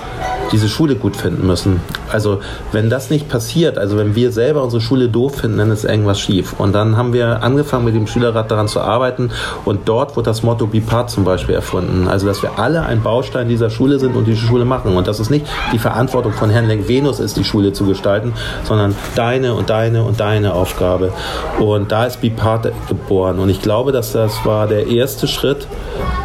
[0.52, 1.80] diese Schule gut finden müssen.
[2.10, 2.40] Also
[2.72, 6.20] wenn das nicht passiert, also wenn wir selber unsere Schule doof finden, dann ist irgendwas
[6.20, 6.54] schief.
[6.58, 9.30] Und dann haben wir angefangen mit dem Schülerrat daran zu arbeiten
[9.64, 12.08] und dort wird das Motto Bipart zum Beispiel erfunden.
[12.08, 14.96] Also dass wir alle ein Baustein dieser Schule sind und diese Schule machen.
[14.96, 18.32] Und das ist nicht die Verantwortung von Herrn Lenk-Venus ist, die Schule zu gestalten,
[18.64, 21.12] sondern deine und deine und deine Aufgabe.
[21.58, 23.38] Und da ist Bipart geboren.
[23.38, 25.66] Und ich glaube, dass das war der erste Schritt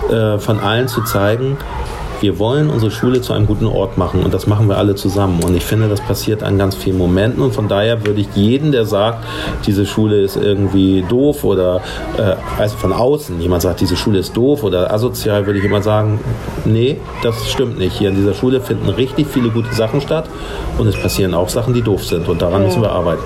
[0.10, 1.58] äh, von allen zu zeigen,
[2.22, 5.44] wir wollen unsere Schule zu einem guten Ort machen und das machen wir alle zusammen.
[5.44, 8.72] Und ich finde, das passiert an ganz vielen Momenten und von daher würde ich jeden,
[8.72, 9.24] der sagt,
[9.66, 11.82] diese Schule ist irgendwie doof oder
[12.18, 15.82] äh, also von außen jemand sagt, diese Schule ist doof oder asozial, würde ich immer
[15.82, 16.20] sagen,
[16.66, 17.98] nee, das stimmt nicht.
[17.98, 20.26] Hier in dieser Schule finden richtig viele gute Sachen statt
[20.78, 23.24] und es passieren auch Sachen, die doof sind und daran müssen wir arbeiten.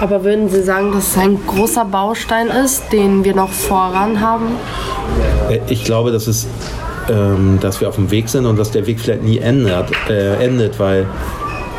[0.00, 4.46] Aber würden Sie sagen, dass es ein großer Baustein ist, den wir noch voran haben?
[5.50, 6.46] Äh, ich glaube, dass es
[7.08, 10.44] ähm, dass wir auf dem Weg sind und dass der Weg vielleicht nie ändert, äh,
[10.44, 11.06] endet, weil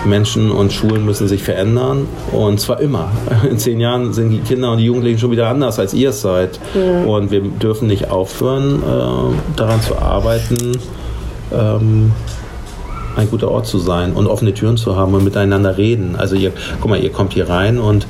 [0.05, 3.11] Menschen und Schulen müssen sich verändern und zwar immer.
[3.49, 6.21] In zehn Jahren sind die Kinder und die Jugendlichen schon wieder anders, als ihr es
[6.21, 6.59] seid.
[6.73, 7.03] Ja.
[7.03, 10.77] Und wir dürfen nicht aufhören, äh, daran zu arbeiten,
[11.51, 12.11] ähm,
[13.19, 16.15] ein guter Ort zu sein und offene Türen zu haben und miteinander reden.
[16.17, 18.07] Also ihr, guck mal, ihr kommt hier rein und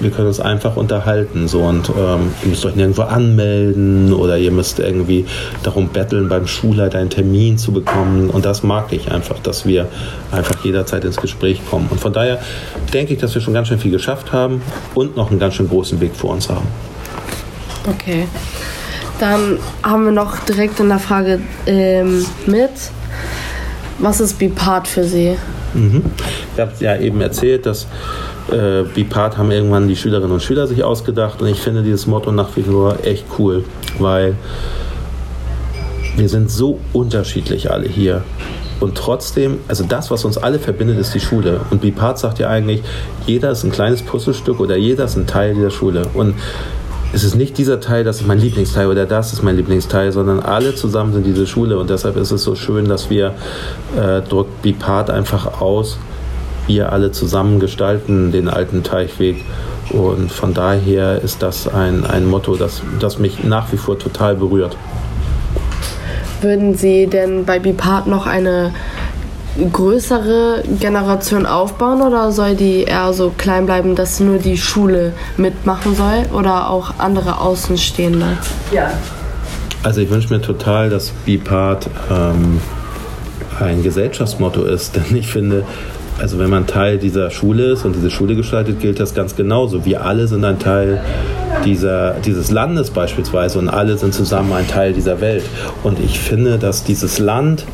[0.00, 1.46] wir können uns einfach unterhalten.
[1.46, 5.26] So und ähm, ihr müsst euch nirgendwo anmelden oder ihr müsst irgendwie
[5.62, 8.30] darum betteln, beim Schulleiter einen Termin zu bekommen.
[8.30, 9.88] Und das mag ich einfach, dass wir
[10.32, 11.88] einfach jederzeit ins Gespräch kommen.
[11.90, 12.40] Und von daher
[12.92, 14.62] denke ich, dass wir schon ganz schön viel geschafft haben
[14.94, 16.66] und noch einen ganz schön großen Weg vor uns haben.
[17.88, 18.26] Okay.
[19.18, 22.70] Dann haben wir noch direkt in der Frage ähm, mit.
[23.98, 25.36] Was ist Bipart für Sie?
[25.74, 26.02] Mhm.
[26.54, 27.86] Ich habe ja eben erzählt, dass
[28.50, 32.30] äh, Bipart haben irgendwann die Schülerinnen und Schüler sich ausgedacht und ich finde dieses Motto
[32.32, 33.64] nach wie vor echt cool,
[33.98, 34.36] weil
[36.16, 38.22] wir sind so unterschiedlich alle hier.
[38.80, 41.60] Und trotzdem, also das, was uns alle verbindet, ist die Schule.
[41.70, 42.82] Und Bipart sagt ja eigentlich,
[43.26, 46.02] jeder ist ein kleines Puzzlestück oder jeder ist ein Teil dieser Schule.
[46.12, 46.34] Und
[47.12, 50.40] es ist nicht dieser Teil, das ist mein Lieblingsteil oder das ist mein Lieblingsteil, sondern
[50.40, 51.78] alle zusammen sind diese Schule.
[51.78, 53.34] Und deshalb ist es so schön, dass wir,
[53.96, 55.98] äh, drückt Bipart einfach aus,
[56.66, 59.44] wir alle zusammen gestalten den alten Teichweg.
[59.90, 64.34] Und von daher ist das ein, ein Motto, das, das mich nach wie vor total
[64.34, 64.76] berührt.
[66.40, 68.74] Würden Sie denn bei Bipart noch eine
[69.72, 75.94] größere Generation aufbauen oder soll die eher so klein bleiben, dass nur die Schule mitmachen
[75.94, 78.38] soll oder auch andere Außenstehende?
[78.72, 78.90] Ja.
[79.82, 82.60] Also ich wünsche mir total, dass Bipart ähm,
[83.60, 85.64] ein Gesellschaftsmotto ist, denn ich finde,
[86.18, 89.84] also wenn man Teil dieser Schule ist und diese Schule gestaltet, gilt das ganz genauso.
[89.84, 91.02] Wir alle sind ein Teil
[91.64, 95.44] dieser, dieses Landes beispielsweise und alle sind zusammen ein Teil dieser Welt.
[95.82, 97.64] Und ich finde, dass dieses Land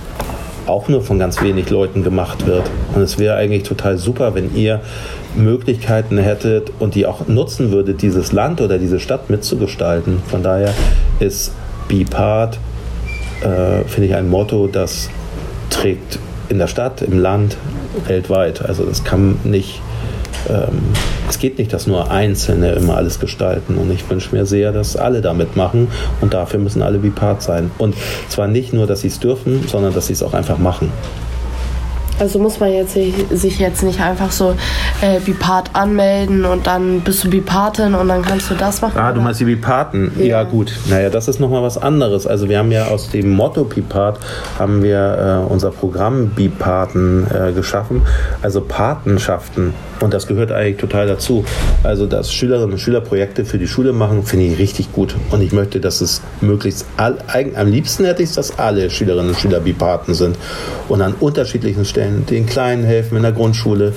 [0.66, 2.70] auch nur von ganz wenig Leuten gemacht wird.
[2.94, 4.80] Und es wäre eigentlich total super, wenn ihr
[5.34, 10.22] Möglichkeiten hättet und die auch nutzen würdet, dieses Land oder diese Stadt mitzugestalten.
[10.26, 10.74] Von daher
[11.20, 11.52] ist
[11.88, 12.58] Be Part,
[13.42, 15.08] äh, finde ich, ein Motto, das
[15.70, 17.56] trägt in der Stadt, im Land,
[18.06, 18.64] weltweit.
[18.64, 19.80] Also das kann nicht,
[20.48, 20.82] ähm,
[21.28, 23.76] es geht nicht, dass nur Einzelne immer alles gestalten.
[23.76, 25.88] Und ich wünsche mir sehr, dass alle da mitmachen
[26.20, 27.70] und dafür müssen alle Bipart sein.
[27.78, 27.94] Und
[28.28, 30.90] zwar nicht nur, dass sie es dürfen, sondern dass sie es auch einfach machen.
[32.22, 34.54] Also muss man jetzt sich, jetzt nicht einfach so
[35.00, 38.96] äh, Bipart anmelden und dann bist du Bipatin und dann kannst du das machen.
[38.96, 40.12] Ah, du meinst die Bipaten?
[40.18, 40.24] Ja.
[40.24, 40.72] ja, gut.
[40.88, 42.28] Naja, das ist nochmal was anderes.
[42.28, 44.20] Also wir haben ja aus dem Motto Bipart
[44.56, 48.02] haben wir äh, unser Programm Bipaten äh, geschaffen.
[48.40, 49.74] Also Patenschaften.
[50.02, 51.44] Und das gehört eigentlich total dazu.
[51.84, 55.14] Also, dass Schülerinnen und Schüler Projekte für die Schule machen, finde ich richtig gut.
[55.30, 57.18] Und ich möchte, dass es möglichst, all,
[57.54, 60.36] am liebsten hätte ich es, dass alle Schülerinnen und Schüler Bipaten sind.
[60.88, 63.92] Und an unterschiedlichen Stellen den Kleinen helfen in der Grundschule,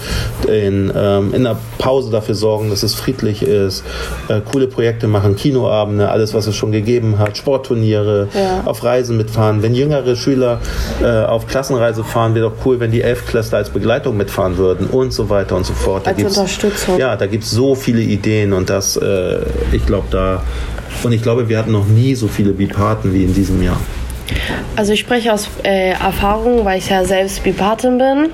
[0.48, 3.84] den, ähm, in der Pause dafür sorgen, dass es friedlich ist,
[4.28, 8.62] äh, coole Projekte machen, Kinoabende, alles, was es schon gegeben hat, Sportturniere, Ja.
[8.66, 9.62] auf Reisen mitfahren.
[9.62, 10.60] Wenn jüngere Schüler
[11.02, 15.14] äh, auf Klassenreise fahren, wäre doch cool, wenn die Elfklässler als Begleitung mitfahren würden und
[15.14, 16.06] so weiter und so fort.
[16.08, 16.98] Da Als Unterstützung.
[16.98, 19.38] Ja, da gibt es so viele Ideen und das, äh,
[19.72, 20.44] ich glaube, da,
[21.04, 23.78] und ich glaube, wir hatten noch nie so viele Bipaten wie in diesem Jahr.
[24.76, 28.30] Also ich spreche aus äh, Erfahrung, weil ich ja selbst Bipatin bin.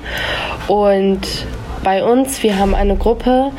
[0.68, 1.20] Und
[1.82, 3.50] bei uns, wir haben eine Gruppe.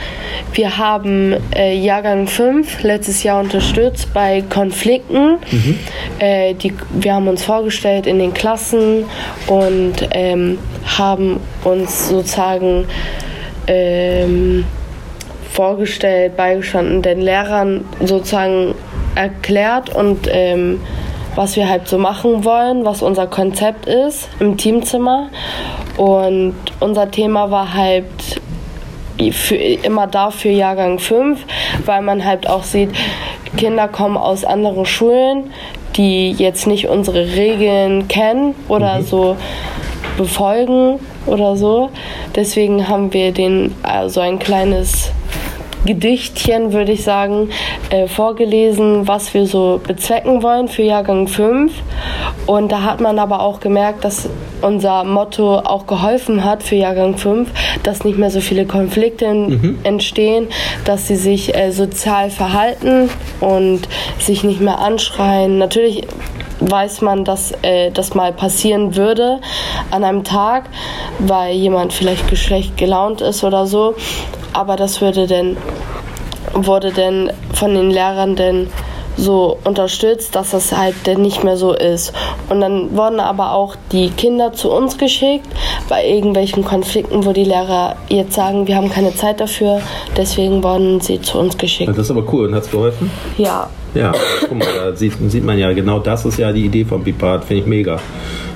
[0.54, 5.40] Wir haben äh, Jahrgang 5 letztes Jahr unterstützt bei Konflikten.
[6.20, 9.06] Äh, die, wir haben uns vorgestellt in den Klassen
[9.48, 12.86] und ähm, haben uns sozusagen
[13.68, 14.66] ähm,
[15.52, 18.74] vorgestellt, beigestanden, den Lehrern sozusagen
[19.16, 20.82] erklärt und ähm,
[21.36, 25.30] was wir halt so machen wollen, was unser Konzept ist im Teamzimmer.
[25.98, 28.42] Und unser Thema war halt
[29.32, 31.40] für, immer da für Jahrgang 5,
[31.86, 32.90] weil man halt auch sieht,
[33.58, 35.52] Kinder kommen aus anderen Schulen,
[35.96, 39.38] die jetzt nicht unsere Regeln kennen oder so
[40.18, 41.90] befolgen oder so.
[42.36, 45.12] Deswegen haben wir den also ein kleines
[45.86, 47.50] Gedichtchen, würde ich sagen,
[47.90, 51.72] äh, vorgelesen, was wir so bezwecken wollen für Jahrgang 5.
[52.46, 54.30] Und da hat man aber auch gemerkt, dass
[54.62, 57.50] unser Motto auch geholfen hat für Jahrgang 5,
[57.84, 59.26] dass nicht mehr so viele Konflikte
[59.84, 60.48] entstehen,
[60.86, 63.10] dass sie sich äh, sozial verhalten
[63.40, 63.82] und
[64.20, 65.58] sich nicht mehr anschreien.
[65.58, 66.08] Natürlich
[66.60, 69.40] weiß man, dass äh, das mal passieren würde
[69.92, 70.70] an einem Tag,
[71.20, 73.96] weil jemand vielleicht geschlecht gelaunt ist oder so.
[74.54, 75.58] Aber das würde denn,
[76.54, 78.68] wurde denn von den Lehrern denn
[79.16, 82.14] so unterstützt, dass das halt denn nicht mehr so ist.
[82.50, 85.48] Und dann wurden aber auch die Kinder zu uns geschickt
[85.90, 89.82] bei irgendwelchen Konflikten, wo die Lehrer jetzt sagen, wir haben keine Zeit dafür,
[90.18, 91.90] deswegen wurden sie zu uns geschickt.
[91.90, 93.12] Das ist aber cool und hat es geholfen?
[93.38, 93.70] Ja.
[93.94, 94.12] Ja,
[94.50, 97.46] guck mal, da sieht, sieht man ja genau, das ist ja die Idee von Bipart,
[97.46, 98.00] finde ich mega.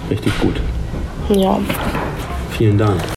[0.09, 0.55] Richtig gut.
[1.29, 1.59] Ja.
[2.57, 3.16] Vielen Dank.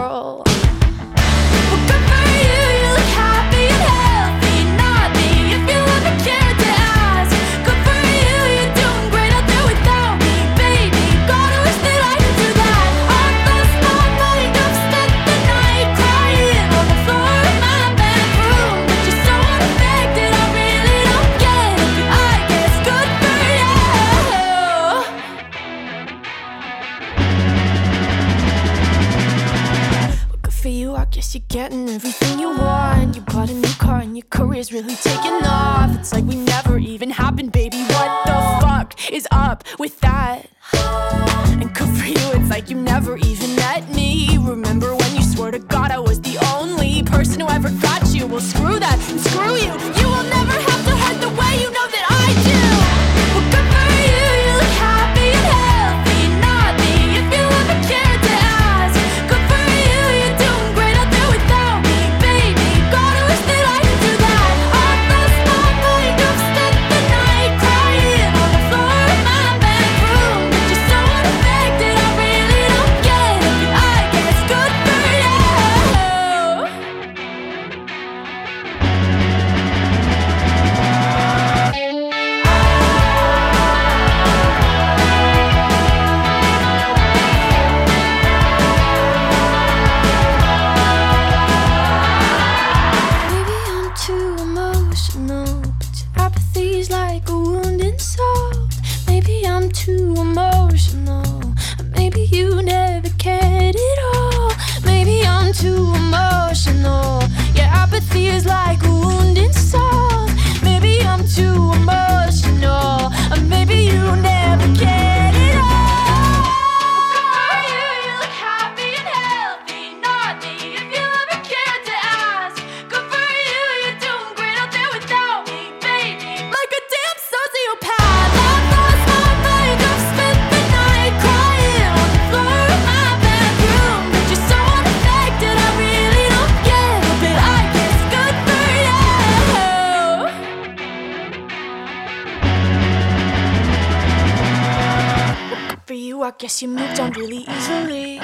[145.91, 148.21] For you, I guess you moved on really easily.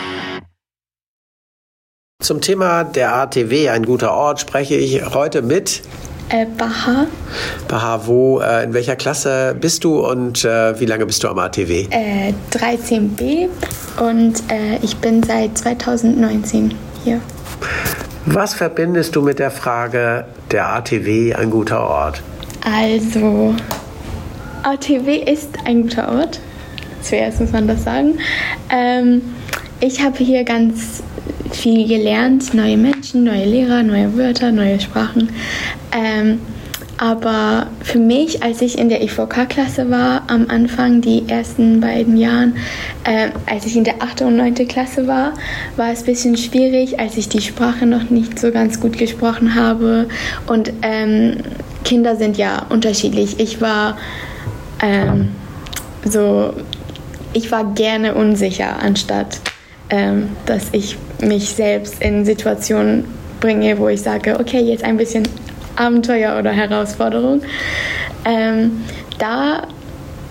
[2.23, 5.81] Zum Thema der ATW, ein guter Ort, spreche ich heute mit
[6.29, 7.07] Äh, Baha,
[7.67, 8.05] Baha.
[8.05, 11.87] Wo, äh, in welcher Klasse bist du und äh, wie lange bist du am ATW?
[11.89, 13.49] äh, 13b
[13.99, 17.19] und äh, ich bin seit 2019 hier.
[18.25, 22.21] Was verbindest du mit der Frage der ATW, ein guter Ort?
[22.65, 23.55] Also,
[24.63, 26.41] ATW ist ein guter Ort.
[27.07, 28.19] Zuerst muss man das sagen.
[28.69, 29.21] Ähm,
[29.79, 31.03] ich habe hier ganz
[31.51, 35.29] viel gelernt, neue Menschen, neue Lehrer, neue Wörter, neue Sprachen.
[35.91, 36.39] Ähm,
[36.97, 42.55] aber für mich, als ich in der IVK-Klasse war, am Anfang, die ersten beiden Jahren,
[43.03, 44.23] äh, als ich in der 8.
[44.23, 44.55] und 9.
[44.67, 45.33] Klasse war,
[45.75, 49.53] war es ein bisschen schwierig, als ich die Sprache noch nicht so ganz gut gesprochen
[49.53, 50.07] habe.
[50.47, 51.37] Und ähm,
[51.83, 53.39] Kinder sind ja unterschiedlich.
[53.39, 53.97] Ich war
[54.81, 55.29] ähm,
[56.03, 56.53] so,
[57.33, 59.39] ich war gerne unsicher, anstatt
[59.89, 63.05] ähm, dass ich mich selbst in Situationen
[63.39, 65.27] bringe, wo ich sage, okay, jetzt ein bisschen
[65.75, 67.41] Abenteuer oder Herausforderung.
[68.25, 68.83] Ähm,
[69.19, 69.67] da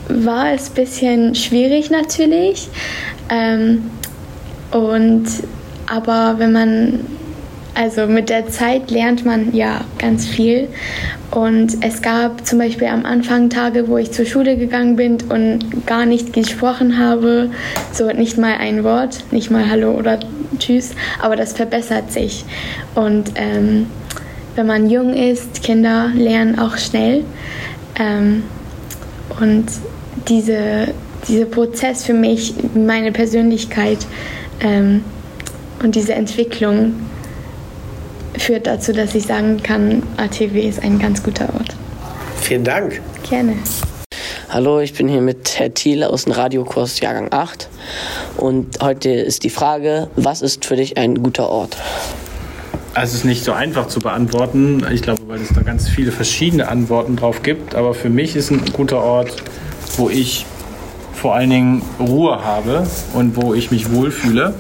[0.09, 2.69] war es ein bisschen schwierig natürlich.
[3.31, 3.91] Ähm,
[4.73, 5.25] und
[5.87, 7.07] aber wenn man,
[7.77, 10.69] also mit der Zeit lernt man ja ganz viel.
[11.31, 15.87] Und es gab zum Beispiel am Anfang Tage, wo ich zur Schule gegangen bin und
[15.87, 17.51] gar nicht gesprochen habe.
[17.93, 20.19] So nicht mal ein Wort, nicht mal Hallo oder
[20.59, 20.93] Tschüss.
[21.21, 22.47] Aber das verbessert sich.
[22.95, 23.89] Und ähm,
[24.55, 27.25] wenn man jung ist, Kinder lernen auch schnell.
[27.99, 28.45] Ähm,
[29.39, 29.67] und
[30.29, 30.95] diese,
[31.29, 33.99] dieser Prozess für mich, meine Persönlichkeit
[34.61, 35.05] ähm,
[35.83, 36.95] und diese Entwicklung
[38.39, 41.77] führt dazu, dass ich sagen kann, ATW ist ein ganz guter Ort.
[42.41, 43.01] Vielen Dank.
[43.29, 43.55] Gerne.
[44.49, 47.69] Hallo, ich bin hier mit Herr Thiel aus dem Radiokurs Jahrgang 8
[48.37, 51.77] und heute ist die Frage, was ist für dich ein guter Ort?
[52.95, 54.87] Also es ist nicht so einfach zu beantworten.
[54.91, 57.75] Ich glaube, weil es da ganz viele verschiedene Antworten drauf gibt.
[57.75, 59.37] Aber für mich ist ein guter Ort,
[59.99, 60.47] wo ich
[61.13, 64.55] vor allen Dingen Ruhe habe und wo ich mich wohlfühle.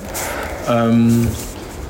[0.68, 1.28] Ähm,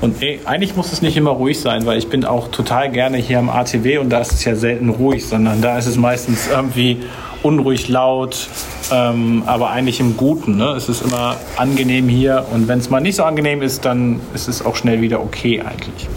[0.01, 3.17] und ey, eigentlich muss es nicht immer ruhig sein, weil ich bin auch total gerne
[3.17, 6.49] hier am ATW und da ist es ja selten ruhig, sondern da ist es meistens
[6.49, 6.99] irgendwie
[7.43, 8.49] unruhig laut,
[8.93, 10.57] ähm, aber eigentlich im Guten.
[10.57, 10.71] Ne?
[10.71, 14.49] Es ist immer angenehm hier und wenn es mal nicht so angenehm ist, dann ist
[14.49, 16.09] es auch schnell wieder okay eigentlich.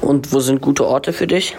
[0.00, 1.56] Und wo sind gute Orte für dich?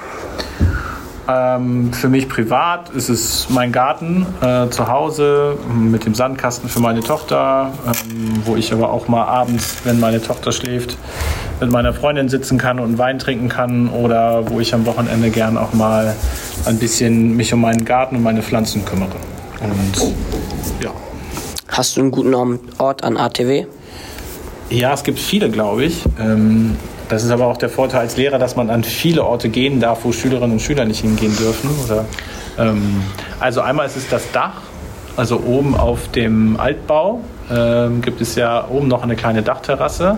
[1.28, 6.80] Ähm, für mich privat ist es mein Garten äh, zu Hause mit dem Sandkasten für
[6.80, 10.98] meine Tochter, ähm, wo ich aber auch mal abends, wenn meine Tochter schläft,
[11.60, 15.58] mit meiner Freundin sitzen kann und Wein trinken kann oder wo ich am Wochenende gern
[15.58, 16.16] auch mal
[16.66, 19.16] ein bisschen mich um meinen Garten und meine Pflanzen kümmere.
[19.62, 20.14] Und
[20.84, 20.92] ja.
[21.68, 22.34] Hast du einen guten
[22.78, 23.66] Ort an ATW?
[24.70, 26.04] Ja, es gibt viele, glaube ich.
[26.20, 26.76] Ähm,
[27.10, 30.04] das ist aber auch der Vorteil als Lehrer, dass man an viele Orte gehen darf,
[30.04, 31.70] wo Schülerinnen und Schüler nicht hingehen dürfen.
[31.86, 32.06] Oder,
[32.58, 33.02] ähm,
[33.40, 34.62] also einmal ist es das Dach,
[35.18, 40.18] also oben auf dem Altbau ähm, gibt es ja oben noch eine kleine Dachterrasse.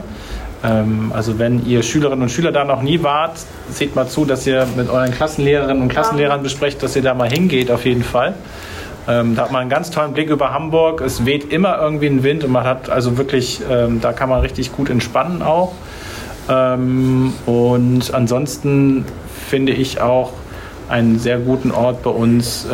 [0.64, 3.38] Ähm, also wenn ihr Schülerinnen und Schüler da noch nie wart,
[3.70, 7.30] seht mal zu, dass ihr mit euren Klassenlehrerinnen und Klassenlehrern besprecht, dass ihr da mal
[7.30, 8.34] hingeht auf jeden Fall.
[9.08, 11.02] Ähm, da hat man einen ganz tollen Blick über Hamburg.
[11.02, 14.42] Es weht immer irgendwie ein Wind und man hat also wirklich, ähm, da kann man
[14.42, 15.74] richtig gut entspannen auch.
[16.50, 19.06] Ähm, und ansonsten
[19.48, 20.34] finde ich auch
[20.90, 22.68] einen sehr guten Ort bei uns.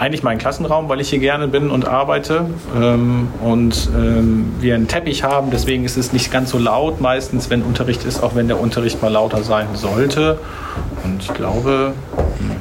[0.00, 4.88] Eigentlich mein Klassenraum, weil ich hier gerne bin und arbeite ähm, und ähm, wir einen
[4.88, 5.50] Teppich haben.
[5.50, 9.02] Deswegen ist es nicht ganz so laut meistens, wenn Unterricht ist, auch wenn der Unterricht
[9.02, 10.38] mal lauter sein sollte.
[11.04, 11.92] Und ich glaube,
[12.38, 12.56] hm,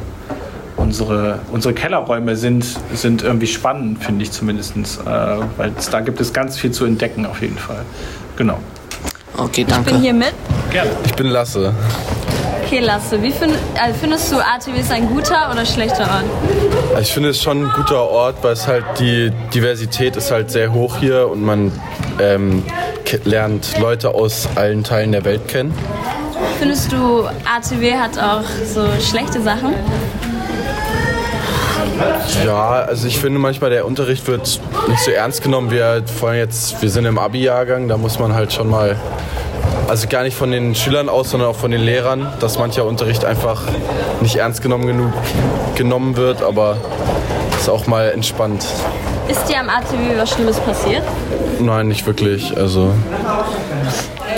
[0.76, 5.08] unsere, unsere Kellerräume sind, sind irgendwie spannend, finde ich zumindest, äh,
[5.56, 7.86] weil da gibt es ganz viel zu entdecken auf jeden Fall.
[8.36, 8.60] Genau.
[9.38, 10.34] Okay, Ich bin hier mit.
[10.74, 10.92] Gerne.
[11.06, 11.74] Ich bin Lasse.
[12.72, 16.26] Okay, Lasse, wie find, also findest du ATW ist ein guter oder schlechter Ort?
[16.90, 20.52] Also ich finde es schon ein guter Ort, weil es halt die Diversität ist halt
[20.52, 21.72] sehr hoch hier und man
[22.22, 22.64] ähm,
[23.24, 25.74] lernt Leute aus allen Teilen der Welt kennen.
[26.60, 29.74] Findest du ATW hat auch so schlechte Sachen?
[32.46, 35.72] Ja, also ich finde manchmal der Unterricht wird nicht so ernst genommen.
[35.72, 38.96] Wir vor allem jetzt, wir sind im Abi-Jahrgang, da muss man halt schon mal,
[39.90, 43.26] also gar nicht von den Schülern aus, sondern auch von den Lehrern, dass mancher Unterricht
[43.26, 43.64] einfach
[44.22, 45.12] nicht ernst genommen genug
[45.76, 46.78] genommen wird, aber
[47.60, 48.66] ist auch mal entspannt.
[49.28, 51.04] Ist dir am ATW was Schlimmes passiert?
[51.60, 52.56] Nein, nicht wirklich.
[52.58, 52.92] Also,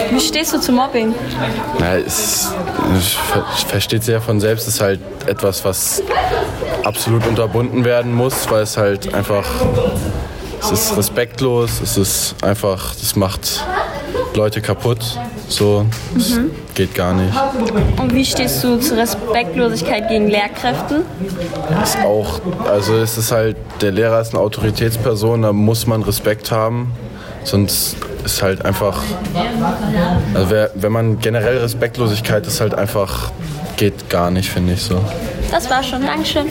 [0.09, 1.13] Wie stehst du zu Mobbing?
[1.79, 2.49] na, es,
[2.97, 6.01] es ver- versteht sich ja von selbst, es ist halt etwas, was
[6.83, 9.45] absolut unterbunden werden muss, weil es halt einfach,
[10.61, 13.63] es ist respektlos, es ist einfach, das macht
[14.35, 15.19] Leute kaputt.
[15.47, 16.51] So, das Mhm.
[16.75, 17.33] geht gar nicht.
[17.99, 21.03] Und wie stehst du zur Respektlosigkeit gegen Lehrkräften?
[21.83, 26.51] Ist auch, also es ist halt, der Lehrer ist eine Autoritätsperson, da muss man Respekt
[26.51, 26.93] haben.
[27.43, 29.01] Sonst ist halt einfach,
[30.33, 33.31] also wer, wenn man generell Respektlosigkeit ist halt einfach,
[33.77, 35.01] geht gar nicht, finde ich so.
[35.49, 36.05] Das war schon.
[36.05, 36.45] Dankeschön.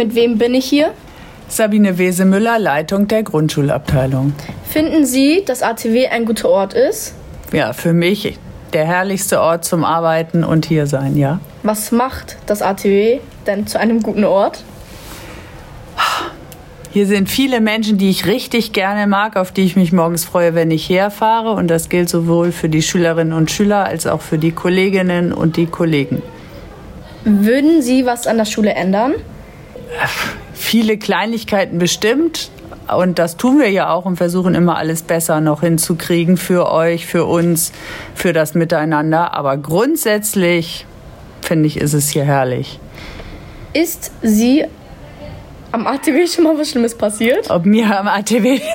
[0.00, 0.94] Mit wem bin ich hier?
[1.48, 4.32] Sabine Wesemüller, Leitung der Grundschulabteilung.
[4.66, 7.14] Finden Sie, dass ATW ein guter Ort ist?
[7.52, 8.38] Ja, für mich
[8.72, 11.38] der herrlichste Ort zum Arbeiten und hier sein, ja.
[11.64, 14.64] Was macht das ATW denn zu einem guten Ort?
[16.92, 20.54] Hier sind viele Menschen, die ich richtig gerne mag, auf die ich mich morgens freue,
[20.54, 21.52] wenn ich herfahre.
[21.52, 25.58] Und das gilt sowohl für die Schülerinnen und Schüler als auch für die Kolleginnen und
[25.58, 26.22] die Kollegen.
[27.22, 29.12] Würden Sie was an der Schule ändern?
[30.52, 32.50] Viele Kleinigkeiten bestimmt.
[32.94, 37.06] Und das tun wir ja auch und versuchen immer alles besser noch hinzukriegen für euch,
[37.06, 37.72] für uns,
[38.14, 39.34] für das Miteinander.
[39.34, 40.86] Aber grundsätzlich
[41.40, 42.80] finde ich, ist es hier herrlich.
[43.72, 44.64] Ist Sie
[45.72, 47.48] am ATW schon mal was Schlimmes passiert?
[47.50, 48.60] Ob mir am ATW?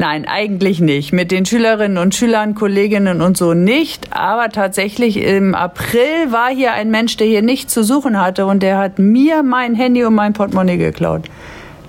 [0.00, 1.12] Nein, eigentlich nicht.
[1.12, 4.06] Mit den Schülerinnen und Schülern, Kolleginnen und so nicht.
[4.16, 8.62] Aber tatsächlich im April war hier ein Mensch, der hier nichts zu suchen hatte und
[8.62, 11.22] der hat mir mein Handy und mein Portemonnaie geklaut.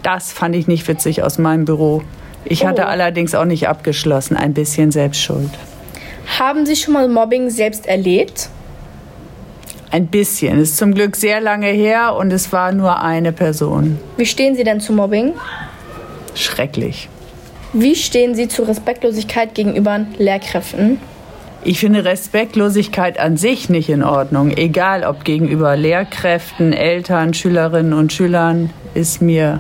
[0.01, 2.01] Das fand ich nicht witzig aus meinem Büro.
[2.45, 2.85] Ich hatte Oh.
[2.89, 4.35] allerdings auch nicht abgeschlossen.
[4.35, 5.51] Ein bisschen Selbstschuld.
[6.39, 8.49] Haben Sie schon mal Mobbing selbst erlebt?
[9.91, 10.59] Ein bisschen.
[10.59, 13.99] Ist zum Glück sehr lange her und es war nur eine Person.
[14.17, 15.33] Wie stehen Sie denn zu Mobbing?
[16.33, 17.07] Schrecklich.
[17.73, 20.99] Wie stehen Sie zu Respektlosigkeit gegenüber Lehrkräften?
[21.63, 24.49] Ich finde Respektlosigkeit an sich nicht in Ordnung.
[24.49, 29.59] Egal ob gegenüber Lehrkräften, Eltern, Schülerinnen und Schülern, ist mir.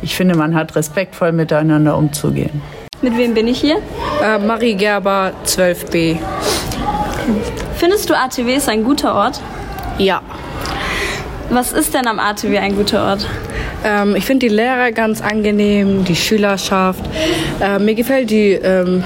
[0.00, 2.62] Ich finde, man hat respektvoll miteinander umzugehen.
[3.02, 3.78] Mit wem bin ich hier?
[4.22, 6.18] Äh, Marie Gerber, 12b.
[7.76, 9.40] Findest du ATW ist ein guter Ort?
[9.98, 10.22] Ja.
[11.50, 13.26] Was ist denn am ATW ein guter Ort?
[13.84, 17.04] Ähm, ich finde die Lehrer ganz angenehm, die Schülerschaft.
[17.60, 19.04] Äh, mir gefällt die ähm,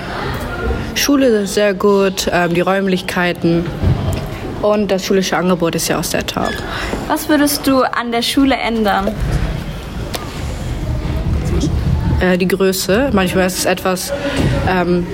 [0.95, 3.67] Schule sehr gut, ähm, die Räumlichkeiten.
[4.63, 6.51] Und das schulische Angebot ist ja auch sehr top.
[7.09, 9.15] Was würdest du an der Schule ändern?
[12.21, 13.11] Äh, die Größe.
[13.13, 14.13] Manchmal ist es etwas
[14.69, 15.07] ähm,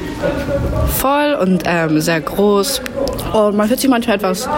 [0.99, 2.81] voll und ähm, sehr groß.
[3.33, 4.49] Und man fühlt sich manchmal etwas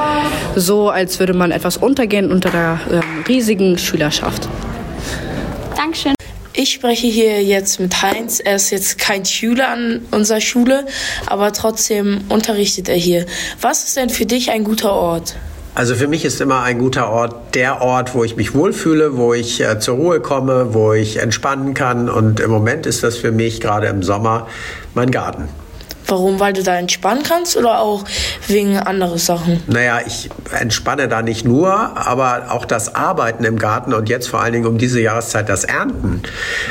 [0.54, 4.48] so, als würde man etwas untergehen unter der ähm, riesigen Schülerschaft.
[5.76, 6.14] Dankeschön.
[6.54, 8.40] Ich spreche hier jetzt mit Heinz.
[8.40, 10.86] Er ist jetzt kein Schüler an unserer Schule,
[11.26, 13.26] aber trotzdem unterrichtet er hier.
[13.60, 15.36] Was ist denn für dich ein guter Ort?
[15.74, 19.34] Also für mich ist immer ein guter Ort der Ort, wo ich mich wohlfühle, wo
[19.34, 22.08] ich äh, zur Ruhe komme, wo ich entspannen kann.
[22.08, 24.48] Und im Moment ist das für mich gerade im Sommer
[24.94, 25.50] mein Garten.
[26.06, 26.40] Warum?
[26.40, 28.04] Weil du da entspannen kannst oder auch
[28.46, 29.62] wegen anderer Sachen?
[29.66, 34.40] Naja, ich entspanne da nicht nur, aber auch das Arbeiten im Garten und jetzt vor
[34.40, 36.22] allen Dingen um diese Jahreszeit das Ernten.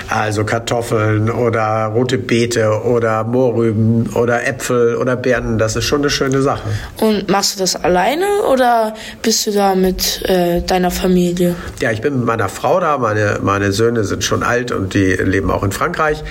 [0.10, 6.10] Also Kartoffeln oder rote Beete oder Mohrrüben oder Äpfel oder Birnen, das ist schon eine
[6.10, 6.70] schöne Sache.
[6.98, 11.56] Und machst du das alleine oder bist du da mit äh, deiner Familie?
[11.82, 12.98] Ja, ich bin mit meiner Frau da.
[12.98, 16.24] Meine, meine Söhne sind schon alt und die leben auch in Frankreich.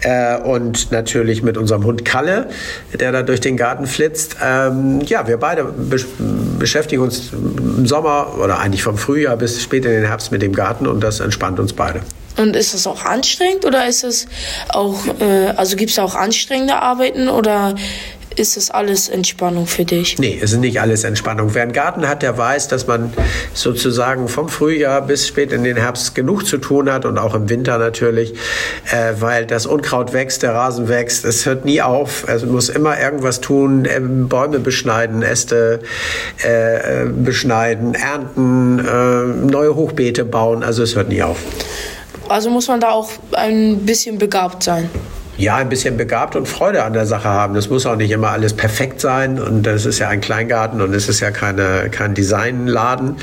[0.00, 2.45] Äh, und natürlich mit unserem Hund Kalle,
[2.98, 4.36] der da durch den Garten flitzt.
[4.42, 6.06] Ähm, ja, wir beide besch
[6.58, 10.54] beschäftigen uns im Sommer oder eigentlich vom Frühjahr bis spät in den Herbst mit dem
[10.54, 12.00] Garten und das entspannt uns beide.
[12.36, 14.26] Und ist das auch anstrengend oder ist es
[14.68, 17.74] auch, äh, also gibt es auch anstrengende Arbeiten oder
[18.36, 20.18] ist das alles Entspannung für dich?
[20.18, 21.54] Nee, es ist nicht alles Entspannung.
[21.54, 23.12] Wer einen Garten hat, der weiß, dass man
[23.54, 27.48] sozusagen vom Frühjahr bis spät in den Herbst genug zu tun hat und auch im
[27.48, 28.34] Winter natürlich,
[28.92, 32.26] äh, weil das Unkraut wächst, der Rasen wächst, es hört nie auf.
[32.26, 35.80] Man muss immer irgendwas tun, äh, Bäume beschneiden, Äste
[36.44, 40.62] äh, äh, beschneiden, ernten, äh, neue Hochbeete bauen.
[40.62, 41.38] Also es hört nie auf.
[42.28, 44.90] Also muss man da auch ein bisschen begabt sein.
[45.38, 47.54] Ja, ein bisschen begabt und Freude an der Sache haben.
[47.54, 50.94] Das muss auch nicht immer alles perfekt sein und das ist ja ein Kleingarten und
[50.94, 53.16] es ist ja keine, kein Designladen.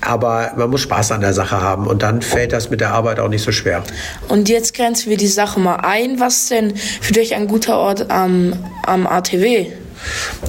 [0.00, 3.18] Aber man muss Spaß an der Sache haben und dann fällt das mit der Arbeit
[3.18, 3.82] auch nicht so schwer.
[4.28, 6.20] Und jetzt grenzen wir die Sache mal ein.
[6.20, 8.52] Was denn für dich ein guter Ort am,
[8.86, 9.66] am ATW?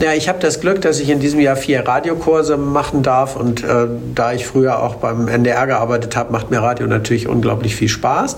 [0.01, 3.63] Ja, ich habe das Glück, dass ich in diesem Jahr vier Radiokurse machen darf und
[3.63, 7.89] äh, da ich früher auch beim NDR gearbeitet habe, macht mir Radio natürlich unglaublich viel
[7.89, 8.37] Spaß.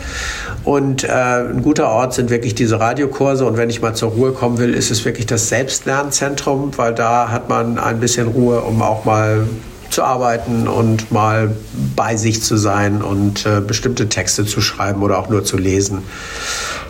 [0.64, 4.32] Und äh, ein guter Ort sind wirklich diese Radiokurse und wenn ich mal zur Ruhe
[4.32, 8.82] kommen will, ist es wirklich das Selbstlernzentrum, weil da hat man ein bisschen Ruhe, um
[8.82, 9.48] auch mal
[9.94, 11.56] zu arbeiten und mal
[11.96, 16.04] bei sich zu sein und äh, bestimmte Texte zu schreiben oder auch nur zu lesen.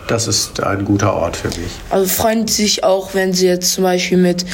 [0.08, 1.70] Das ist ein guter Ort für mich.
[1.90, 4.44] Also freuen sie sich auch, wenn sie jetzt zum Beispiel mit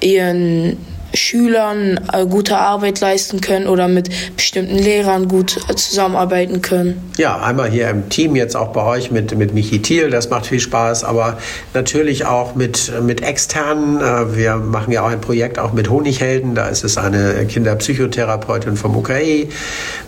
[0.00, 0.76] ihren
[1.14, 7.10] Schülern äh, gute Arbeit leisten können oder mit bestimmten Lehrern gut äh, zusammenarbeiten können.
[7.16, 10.46] Ja, einmal hier im Team, jetzt auch bei euch mit, mit Michi Thiel, das macht
[10.46, 11.38] viel Spaß, aber
[11.74, 14.00] natürlich auch mit, mit externen.
[14.00, 18.76] Äh, Wir machen ja auch ein Projekt auch mit Honighelden, da ist es eine Kinderpsychotherapeutin
[18.76, 19.48] vom UKI,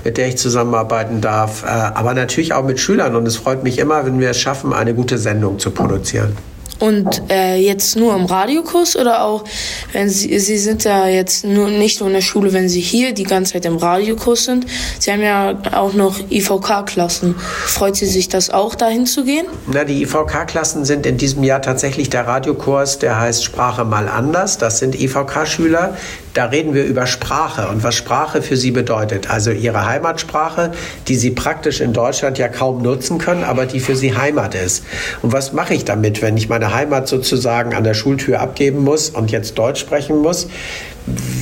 [0.05, 3.79] mit der ich zusammenarbeiten darf, Äh, aber natürlich auch mit Schülern und es freut mich
[3.79, 6.37] immer, wenn wir es schaffen, eine gute Sendung zu produzieren.
[6.81, 9.45] Und äh, jetzt nur im Radiokurs oder auch,
[9.93, 13.13] wenn Sie, Sie sind ja jetzt nur nicht nur in der Schule, wenn Sie hier
[13.13, 14.67] die ganze Zeit im Radiokurs sind.
[14.99, 17.35] Sie haben ja auch noch IVK-Klassen.
[17.67, 19.47] Freut Sie sich das auch, dahin zu gehen?
[19.67, 24.57] Na, die IVK-Klassen sind in diesem Jahr tatsächlich der Radiokurs, der heißt Sprache mal anders.
[24.57, 25.97] Das sind IVK-Schüler.
[26.33, 29.31] Da reden wir über Sprache und was Sprache für sie bedeutet.
[29.31, 30.71] Also ihre Heimatsprache,
[31.09, 34.85] die sie praktisch in Deutschland ja kaum nutzen können, aber die für sie Heimat ist.
[35.23, 39.11] Und was mache ich damit, wenn ich meine Heimat sozusagen an der Schultür abgeben muss
[39.11, 40.49] und jetzt Deutsch sprechen muss?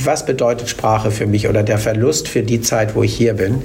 [0.03, 3.61] Was bedeutet Sprache für mich oder der Verlust für die Zeit, wo ich hier bin?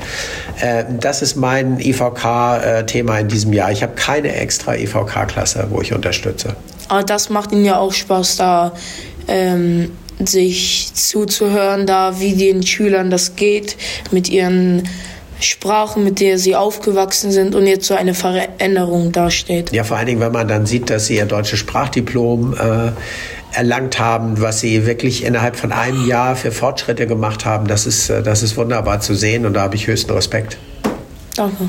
[0.61, 3.71] Äh, Das ist mein IVK-Thema in diesem Jahr.
[3.71, 6.57] Ich habe keine extra IVK-Klasse, wo ich unterstütze.
[6.89, 8.73] Aber das macht Ihnen ja auch Spaß, da
[9.29, 9.93] ähm,
[10.25, 13.77] sich zuzuhören, da wie den Schülern das geht
[14.11, 14.89] mit ihren
[15.41, 19.73] Sprachen, mit der sie aufgewachsen sind und jetzt so eine Veränderung dasteht.
[19.73, 23.99] Ja, vor allen Dingen, wenn man dann sieht, dass sie ihr deutsches Sprachdiplom äh, erlangt
[23.99, 28.23] haben, was sie wirklich innerhalb von einem Jahr für Fortschritte gemacht haben, das ist, äh,
[28.23, 30.59] das ist wunderbar zu sehen und da habe ich höchsten Respekt.
[31.37, 31.69] Danke.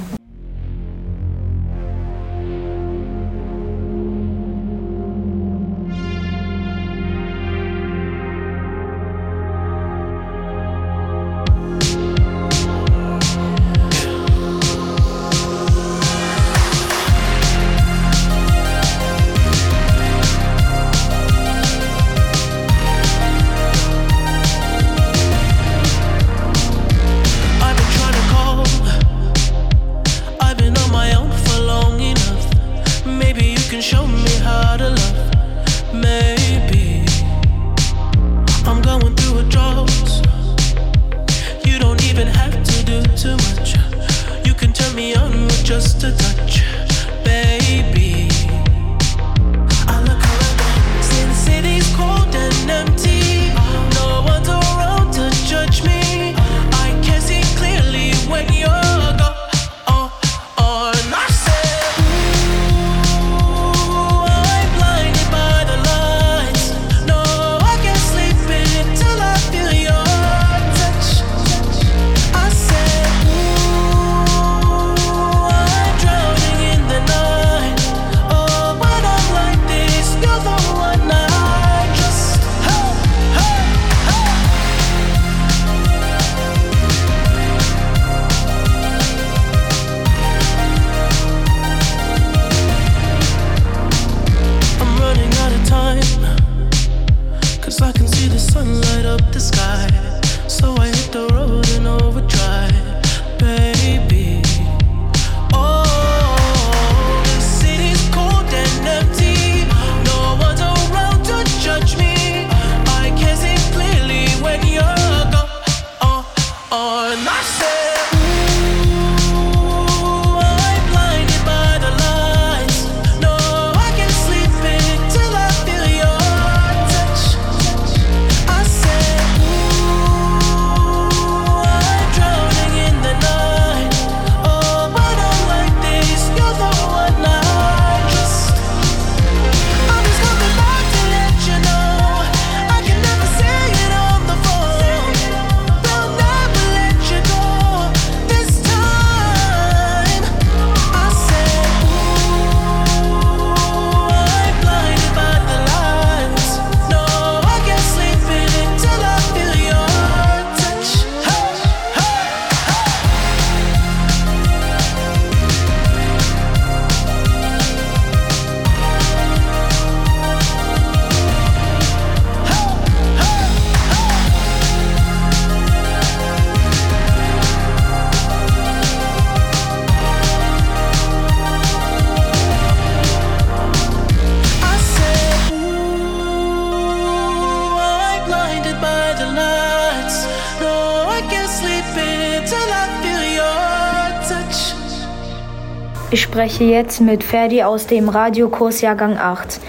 [196.36, 199.62] Spreche jetzt mit Ferdi aus dem Radiokurs Jahrgang 8.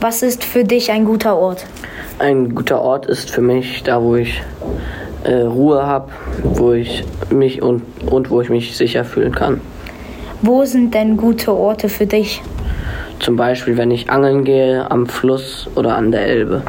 [0.00, 1.66] Was ist für dich ein guter Ort?
[2.18, 4.42] Ein guter Ort ist für mich da, wo ich
[5.24, 6.10] äh, Ruhe habe,
[6.42, 9.60] wo ich mich und, und wo ich mich sicher fühlen kann.
[10.40, 12.40] Wo sind denn gute Orte für dich?
[13.18, 16.62] Zum Beispiel, wenn ich angeln gehe, am Fluss oder an der Elbe.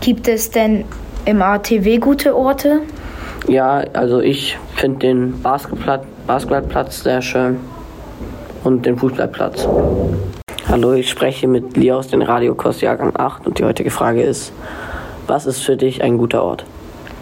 [0.00, 0.84] Gibt es denn
[1.24, 2.80] im ATW gute Orte?
[3.46, 7.58] Ja, also ich finde den Basketballplatz, Basketballplatz sehr schön
[8.64, 9.68] und den Fußballplatz.
[10.68, 14.52] Hallo, ich spreche mit Lia aus dem Radiokurs Jahrgang 8 und die heutige Frage ist,
[15.26, 16.64] was ist für dich ein guter Ort?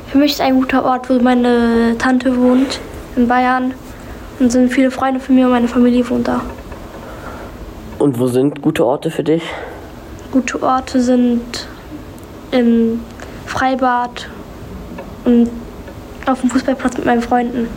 [0.09, 2.81] Für mich ist ein guter Ort, wo meine Tante wohnt,
[3.17, 3.75] in Bayern.
[4.39, 6.41] Und sind viele Freunde von mir und meine Familie wohnt da.
[7.99, 9.43] Und wo sind gute Orte für dich?
[10.33, 11.69] Gute Orte sind
[12.51, 13.01] im
[13.47, 14.29] Freibad
[15.25, 15.51] und
[16.27, 17.69] auf dem Fußballplatz mit meinen Freunden.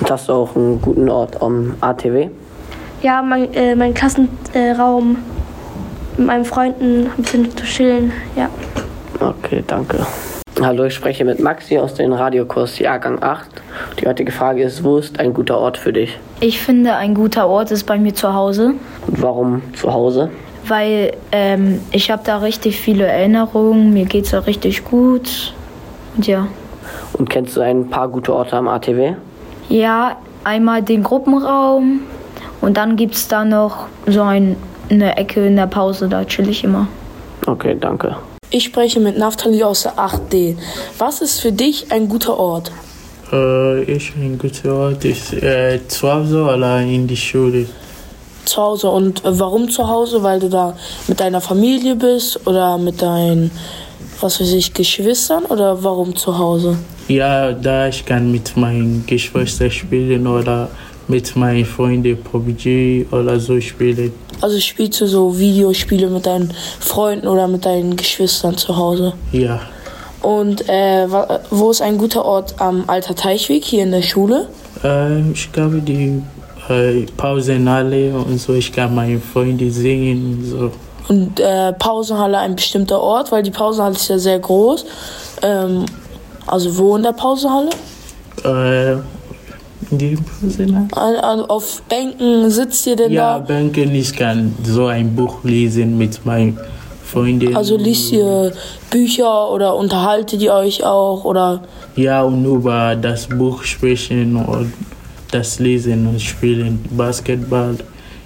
[0.00, 2.28] Und hast du auch einen guten Ort am ATW?
[3.06, 5.18] Ja, mein, äh, mein Klassenraum
[6.16, 8.50] mit meinen Freunden ein bisschen zu chillen, ja.
[9.20, 10.04] Okay, danke.
[10.60, 13.46] Hallo, ich spreche mit Maxi aus dem Radiokurs Jahrgang 8.
[14.00, 16.18] Die heutige Frage ist, wo ist ein guter Ort für dich?
[16.40, 18.74] Ich finde, ein guter Ort ist bei mir zu Hause,
[19.06, 20.28] Und warum zu Hause?
[20.66, 25.54] weil ähm, ich habe da richtig viele Erinnerungen, mir geht es da richtig gut.
[26.16, 26.48] Und ja.
[27.12, 29.12] Und kennst du ein paar gute Orte am ATW?
[29.68, 32.00] Ja, einmal den Gruppenraum
[32.60, 34.56] und dann gibt es da noch so ein,
[34.90, 36.88] eine Ecke in der Pause, da chill ich immer.
[37.46, 38.16] Okay, danke.
[38.50, 40.56] Ich spreche mit Naftali aus der 8D.
[40.98, 42.70] Was ist für dich ein guter Ort?
[43.32, 47.66] Äh, ich ein guter Ort ist äh, zu Hause oder in die Schule.
[48.44, 48.88] Zu Hause.
[48.88, 50.22] Und äh, warum zu Hause?
[50.22, 50.76] Weil du da
[51.08, 53.50] mit deiner Familie bist oder mit deinen,
[54.20, 55.44] was weiß ich, Geschwistern?
[55.46, 56.78] Oder warum zu Hause?
[57.08, 60.68] Ja, da ich kann mit meinen Geschwistern spielen oder
[61.08, 64.12] mit meinen Freunden PUBG oder so spielen.
[64.40, 69.14] Also spielst du so Videospiele mit deinen Freunden oder mit deinen Geschwistern zu Hause?
[69.32, 69.60] Ja.
[70.22, 71.06] Und äh,
[71.50, 74.48] wo ist ein guter Ort am Alter Teichweg hier in der Schule?
[74.82, 76.22] Äh, ich glaube, die
[76.68, 80.72] äh, Pausenhalle und so, ich kann meine Freunde sehen und so.
[81.08, 84.84] Und äh, Pausenhalle ein bestimmter Ort, weil die Pausenhalle ist ja sehr groß.
[85.42, 85.86] Ähm,
[86.46, 87.70] also wo in der Pausenhalle?
[88.42, 88.96] Äh,
[89.90, 93.44] in an, auf Bänken sitzt ihr denn Ja, da?
[93.44, 96.58] Bänken, ich kann so ein Buch lesen mit meinen
[97.04, 97.56] Freunden.
[97.56, 98.52] Also liest ihr
[98.90, 101.62] Bücher oder unterhaltet ihr euch auch oder
[101.94, 104.72] Ja, und über das Buch sprechen und
[105.30, 106.84] das Lesen und Spielen.
[106.90, 107.76] Basketball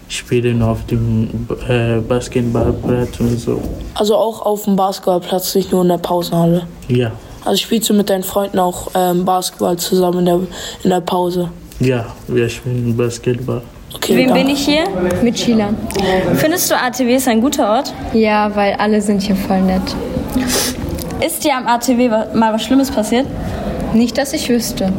[0.09, 3.61] spielen auf dem äh, Basketballplatz und so.
[3.95, 6.63] also auch auf dem Basketballplatz, nicht nur in der Pausenhalle?
[6.89, 7.13] Ja,
[7.45, 10.41] Also spielst du mit deinen Freunden auch ähm, Basketball zusammen in der,
[10.85, 11.51] in der Pause?
[11.81, 13.63] ja, wir spielen Basketball.
[13.95, 14.85] Okay, Wem bin ich hier?
[15.23, 15.77] Mit Schülern.
[16.37, 17.93] Findest du ATW ist ein guter Ort?
[18.13, 19.83] Ja, weil alle sind hier voll nett.
[21.27, 23.27] Ist dir am ATW mal was Schlimmes passiert?
[23.95, 24.93] Nicht, dass ich wüsste.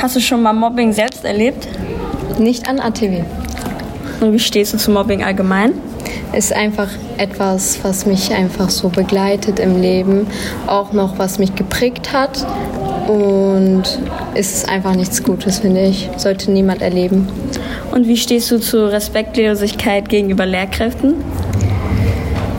[0.00, 1.68] Hast du schon mal Mobbing selbst erlebt?
[2.38, 3.24] Nicht an ATW.
[4.20, 5.72] Und wie stehst du zu Mobbing allgemein?
[6.32, 6.88] Ist einfach
[7.18, 10.26] etwas, was mich einfach so begleitet im Leben,
[10.66, 12.46] auch noch was mich geprägt hat
[13.08, 13.82] und
[14.34, 16.08] ist einfach nichts Gutes, finde ich.
[16.16, 17.28] Sollte niemand erleben.
[17.92, 21.14] Und wie stehst du zu Respektlosigkeit gegenüber Lehrkräften?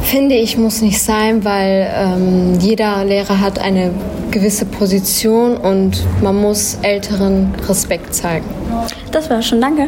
[0.01, 3.91] Finde ich, muss nicht sein, weil ähm, jeder Lehrer hat eine
[4.31, 8.45] gewisse Position und man muss Älteren Respekt zeigen.
[9.11, 9.87] Das war schon, danke.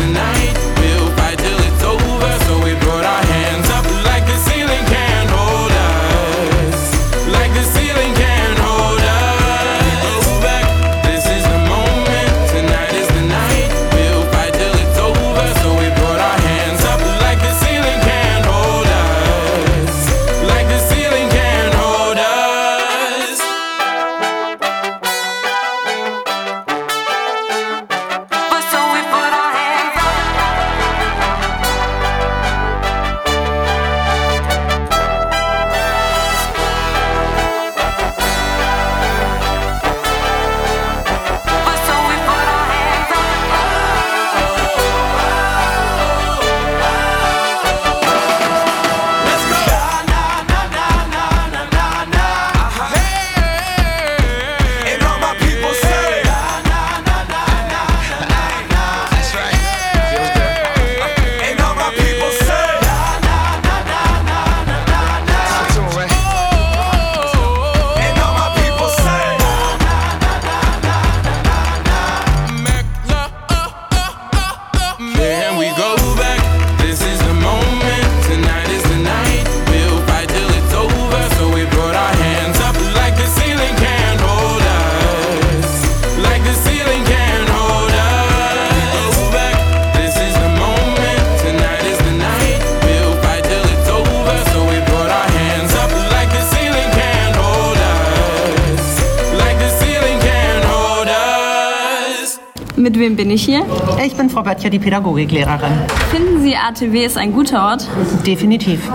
[102.81, 103.63] Mit wem bin ich hier?
[104.03, 105.71] Ich bin Frau Böttcher, die Pädagogiklehrerin.
[106.09, 107.87] Finden Sie, ATW ist ein guter Ort?
[108.25, 108.89] Definitiv.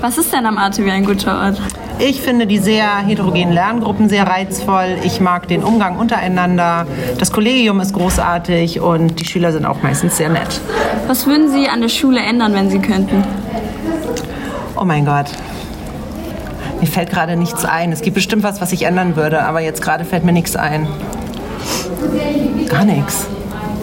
[0.00, 1.60] Was ist denn am ATW ein guter Ort?
[2.00, 4.96] Ich finde die sehr heterogenen Lerngruppen sehr reizvoll.
[5.04, 6.88] Ich mag den Umgang untereinander.
[7.18, 10.60] Das Kollegium ist großartig und die Schüler sind auch meistens sehr nett.
[11.06, 13.22] Was würden Sie an der Schule ändern, wenn Sie könnten?
[14.76, 15.26] Oh mein Gott.
[16.80, 17.92] Mir fällt gerade nichts ein.
[17.92, 20.88] Es gibt bestimmt was, was ich ändern würde, aber jetzt gerade fällt mir nichts ein.
[22.68, 23.26] Gar nichts.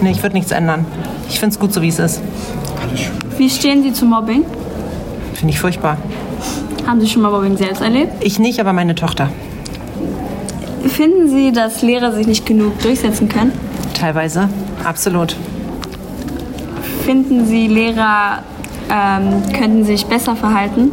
[0.00, 0.86] Nee, ich würde nichts ändern.
[1.28, 2.20] Ich finde es gut, so wie es ist.
[3.36, 4.44] Wie stehen Sie zu Mobbing?
[5.34, 5.98] Finde ich furchtbar.
[6.86, 8.12] Haben Sie schon mal Mobbing selbst erlebt?
[8.20, 9.28] Ich nicht, aber meine Tochter.
[10.86, 13.52] Finden Sie, dass Lehrer sich nicht genug durchsetzen können?
[13.94, 14.48] Teilweise.
[14.84, 15.36] Absolut.
[17.04, 18.42] Finden Sie, Lehrer
[18.90, 20.92] ähm, könnten sich besser verhalten?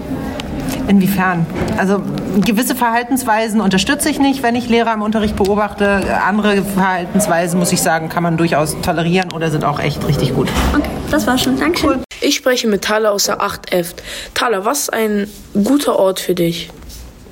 [0.88, 1.46] Inwiefern?
[1.78, 2.02] Also
[2.44, 6.04] gewisse Verhaltensweisen unterstütze ich nicht, wenn ich Lehrer im Unterricht beobachte.
[6.26, 10.48] Andere Verhaltensweisen, muss ich sagen, kann man durchaus tolerieren oder sind auch echt richtig gut.
[10.74, 11.60] Okay, das war schon.
[11.60, 12.04] Dankeschön.
[12.22, 13.94] Ich spreche mit Thaler aus der 8F.
[14.34, 15.28] Thaler, was ist ein
[15.64, 16.70] guter Ort für dich?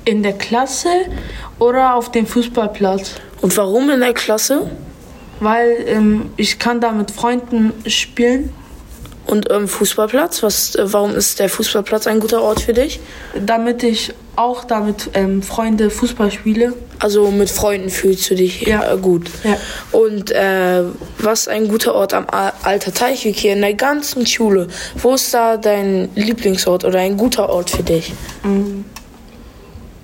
[0.04, 0.88] In der Klasse
[1.58, 3.14] oder auf dem Fußballplatz.
[3.40, 4.70] Und warum in der Klasse?
[5.40, 8.52] Weil ähm, ich kann da mit Freunden spielen.
[9.26, 10.42] Und ähm, Fußballplatz?
[10.42, 13.00] Was, äh, warum ist der Fußballplatz ein guter Ort für dich?
[13.34, 16.74] Damit ich auch damit ähm, Freunde Fußball spiele.
[16.98, 18.92] Also mit Freunden fühlst du dich ja.
[18.92, 19.30] äh, gut.
[19.42, 19.56] Ja.
[19.92, 20.82] Und äh,
[21.18, 24.68] was ist ein guter Ort am Alter Teichweg hier in der ganzen Schule?
[24.96, 28.12] Wo ist da dein Lieblingsort oder ein guter Ort für dich?
[28.42, 28.82] Mm,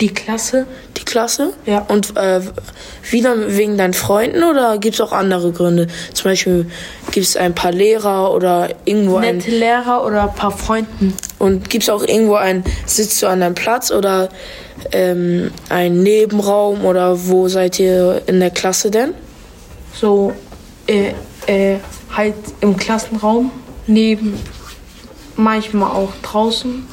[0.01, 0.67] Die Klasse.
[0.97, 1.53] Die Klasse?
[1.67, 1.85] Ja.
[1.89, 2.41] Und äh,
[3.11, 5.89] wieder wegen deinen Freunden oder gibt es auch andere Gründe?
[6.15, 6.71] Zum Beispiel
[7.11, 9.37] gibt es ein paar Lehrer oder irgendwo ein...
[9.37, 11.15] Nette Lehrer oder ein paar Freunden.
[11.39, 14.31] Und gibt es auch irgendwo ein, sitzt du an deinem Platz oder
[14.93, 19.13] ähm, ein Nebenraum oder wo seid ihr in der Klasse denn?
[19.93, 20.33] So,
[20.87, 21.13] äh,
[21.47, 21.79] äh,
[22.17, 23.51] halt im Klassenraum.
[23.87, 24.41] neben,
[25.37, 26.87] manchmal auch draußen.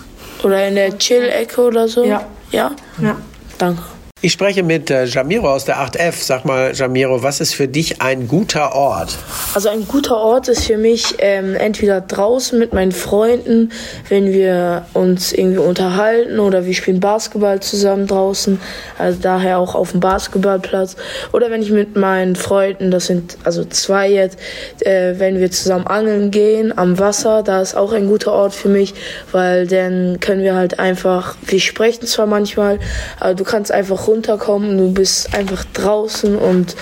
[0.44, 2.04] Oder in der Chill-Ecke oder so?
[2.04, 2.26] Ja.
[2.52, 2.72] Ja?
[3.00, 3.18] Ja.
[3.58, 3.97] Danke.
[4.20, 6.24] Ich spreche mit äh, Jamiro aus der 8F.
[6.24, 9.16] Sag mal, Jamiro, was ist für dich ein guter Ort?
[9.54, 13.72] Also ein guter Ort ist für mich ähm, entweder draußen mit meinen Freunden,
[14.10, 18.60] wenn wir uns irgendwie unterhalten oder wir spielen Basketball zusammen draußen,
[18.98, 20.96] also daher auch auf dem Basketballplatz.
[21.32, 24.40] Oder wenn ich mit meinen Freunden, das sind also zwei jetzt,
[24.80, 28.70] äh, wenn wir zusammen angeln gehen am Wasser, da ist auch ein guter Ort für
[28.70, 28.96] mich,
[29.32, 32.80] weil dann können wir halt einfach, wir sprechen zwar manchmal,
[33.20, 36.76] aber du kannst einfach runterkommen, du bist einfach draußen und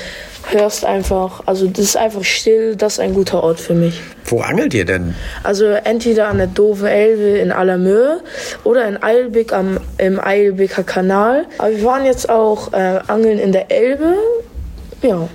[0.51, 4.01] hörst einfach, also das ist einfach still, das ist ein guter Ort für mich.
[4.25, 5.15] Wo angelt ihr denn?
[5.43, 8.21] Also entweder an der Dove Elbe in Allermöhe
[8.63, 11.45] oder in Eilbek am, im Eilbeker Kanal.
[11.57, 14.15] Aber wir waren jetzt auch äh, angeln in der Elbe.
[15.01, 15.27] Ja.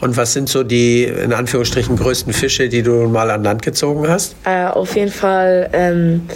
[0.00, 4.08] Und was sind so die, in Anführungsstrichen, größten Fische, die du mal an Land gezogen
[4.08, 4.36] hast?
[4.44, 6.28] Äh, auf jeden Fall ähm,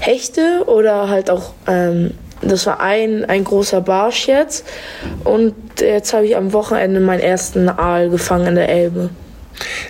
[0.00, 2.12] Hechte oder halt auch, ähm,
[2.48, 4.66] das war ein, ein großer Barsch jetzt.
[5.24, 9.10] Und jetzt habe ich am Wochenende meinen ersten Aal gefangen in der Elbe.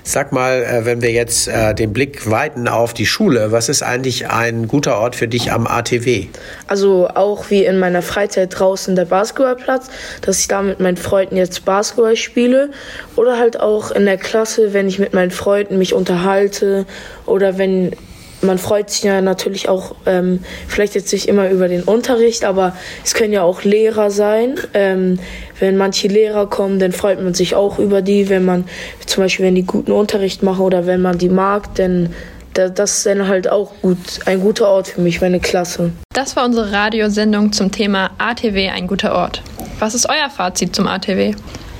[0.03, 3.83] Sag mal, äh, wenn wir jetzt äh, den Blick weiten auf die Schule, was ist
[3.83, 6.27] eigentlich ein guter Ort für dich am ATW?
[6.67, 9.89] Also auch wie in meiner Freizeit draußen der Basketballplatz,
[10.21, 12.71] dass ich da mit meinen Freunden jetzt Basketball spiele.
[13.17, 16.85] Oder halt auch in der Klasse, wenn ich mit meinen Freunden mich unterhalte
[17.27, 17.97] oder wenn
[18.43, 22.77] man freut sich ja natürlich auch, ähm, vielleicht jetzt nicht immer über den Unterricht, aber
[23.05, 24.57] es können ja auch Lehrer sein.
[24.75, 25.19] Ähm,
[25.61, 28.65] wenn manche Lehrer kommen, dann freut man sich auch über die, wenn man
[29.07, 32.13] zum Beispiel, wenn die guten Unterricht machen oder wenn man die mag, dann
[32.55, 35.91] da- das ist dann halt auch gut, ein guter Ort für mich, meine Klasse.
[36.13, 39.43] Das war unsere Radiosendung zum Thema ATW ein guter Ort.
[39.81, 41.29] Was ist euer Fazit zum ATW?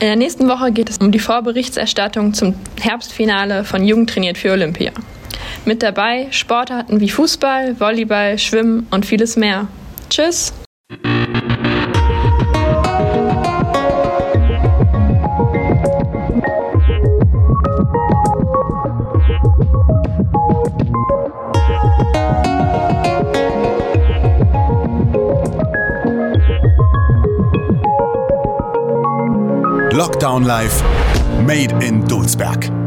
[0.01, 4.51] In der nächsten Woche geht es um die Vorberichterstattung zum Herbstfinale von Jugend trainiert für
[4.51, 4.91] Olympia.
[5.67, 9.67] Mit dabei Sportarten wie Fußball, Volleyball, Schwimmen und vieles mehr.
[10.11, 10.53] Tschüss!
[29.93, 30.83] Lockdown Live,
[31.47, 32.84] Made in Dulsberg.